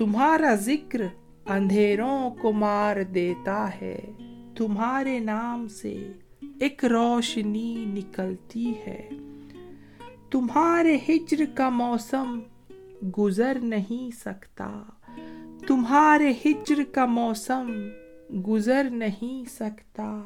تمہارا 0.00 0.54
ذکر 0.54 1.00
اندھیروں 1.46 2.30
کو 2.30 2.52
مار 2.52 3.02
دیتا 3.02 3.68
ہے۔ 3.80 4.00
تمہارے 4.56 5.18
نام 5.18 5.68
سے 5.68 6.12
ایک 6.60 6.84
روشنی 6.84 7.84
نکلتی 7.88 8.72
ہے۔ 8.86 9.08
تمہارے 10.30 10.98
ہجر 11.08 11.44
کا 11.54 11.68
موسم 11.68 12.40
گزر 13.18 13.58
نہیں 13.62 14.16
سکتا۔ 14.16 14.82
تمہارے 15.66 16.32
ہجر 16.44 16.82
کا 16.92 17.06
موسم 17.06 17.88
گزر 18.48 18.90
نہیں 18.90 19.48
سکتا۔ 19.48 20.22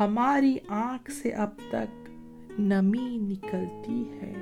ہماری 0.00 0.56
آنکھ 0.68 1.10
سے 1.10 1.30
اب 1.30 1.50
تک 1.68 2.10
نمی 2.60 3.18
نکلتی 3.18 4.04
ہے۔ 4.10 4.34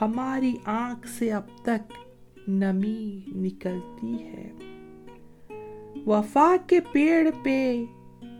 ہماری 0.00 0.54
آنکھ 0.64 1.08
سے 1.08 1.32
اب 1.32 1.46
تک 1.62 1.92
نمی 2.48 3.20
نکلتی 3.34 4.22
ہے۔ 4.22 4.50
وفا 6.06 6.56
کے 6.66 6.80
پیڑ 6.92 7.30
پہ 7.42 7.84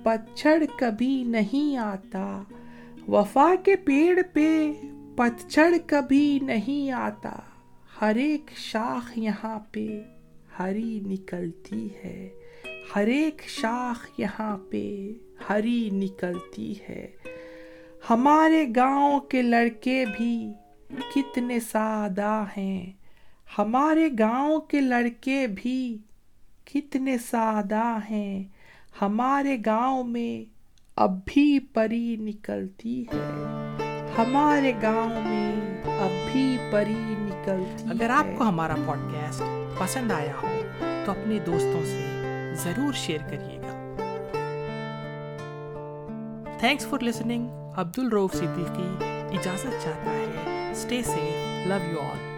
پتچھڑ 0.02 0.64
کبھی 0.78 1.24
نہیں 1.24 1.76
آتا۔ 1.76 2.42
وفا 3.08 3.54
کے 3.64 3.76
پیڑ 3.76 4.20
پہ 4.32 4.72
پتچھڑ 5.16 5.74
کبھی 5.86 6.38
نہیں 6.42 6.90
آتا۔ 6.90 7.32
ہر 8.00 8.14
ایک 8.14 8.50
شاخ 8.56 9.18
یہاں 9.18 9.58
پہ 9.72 10.02
ہری 10.58 11.00
نکلتی 11.06 11.88
ہے۔ 12.04 12.28
ہر 12.96 13.06
ایک 13.06 13.42
شاخ 13.48 14.20
یہاں 14.20 14.56
پہ 14.70 15.12
ہری 15.50 15.90
نکلتی 15.92 16.74
ہے۔ 16.88 17.06
ہمارے 18.10 18.66
گاؤں 18.76 19.20
کے 19.20 19.42
لڑکے 19.42 20.04
بھی 20.16 20.52
کتنے 21.14 21.60
سادہ 21.60 22.44
ہیں۔ 22.56 22.92
ہمارے 23.58 24.08
گاؤں 24.18 24.60
کے 24.60 24.80
لڑکے 24.80 25.46
بھی 25.46 25.98
کتنے 26.64 27.18
سادہ 27.18 27.98
ہیں۔ 28.10 28.44
ہمارے 29.02 29.56
گاؤں 29.66 30.04
میں 30.04 30.50
اب 30.96 31.24
بھی 31.24 31.58
پری 31.58 32.16
نکلتی 32.16 33.02
ہے۔ 33.02 33.34
ہمارے 34.18 34.72
گاؤں 34.82 35.22
میں 35.22 35.84
اب 35.84 36.32
بھی 36.32 36.58
پری 36.72 36.94
نکلتی 36.98 37.88
اگر 37.90 38.10
آپ 38.10 38.24
کو 38.38 38.44
ہمارا 38.44 38.74
پوڈ 38.86 38.98
کاسٹ 39.12 39.42
پسند 39.78 40.12
آیا 40.12 40.32
ہو 40.42 40.48
تو 41.04 41.12
اپنے 41.12 41.38
دوستوں 41.38 41.84
سے 41.84 42.06
ضرور 42.54 42.92
شیئر 42.92 43.18
کریے 43.30 43.58
گا۔ 43.58 43.70
تھینکس 46.60 46.86
فار 46.86 47.02
لسننگ 47.02 47.48
عبد 47.76 47.98
الروف 47.98 48.32
صدیقی 48.32 49.04
اجازت 49.36 49.82
چاہتا 49.82 50.10
ہے۔ 50.10 50.70
Stay 50.70 51.02
safe 51.02 51.66
love 51.66 51.90
you 51.90 52.00
all 52.00 52.33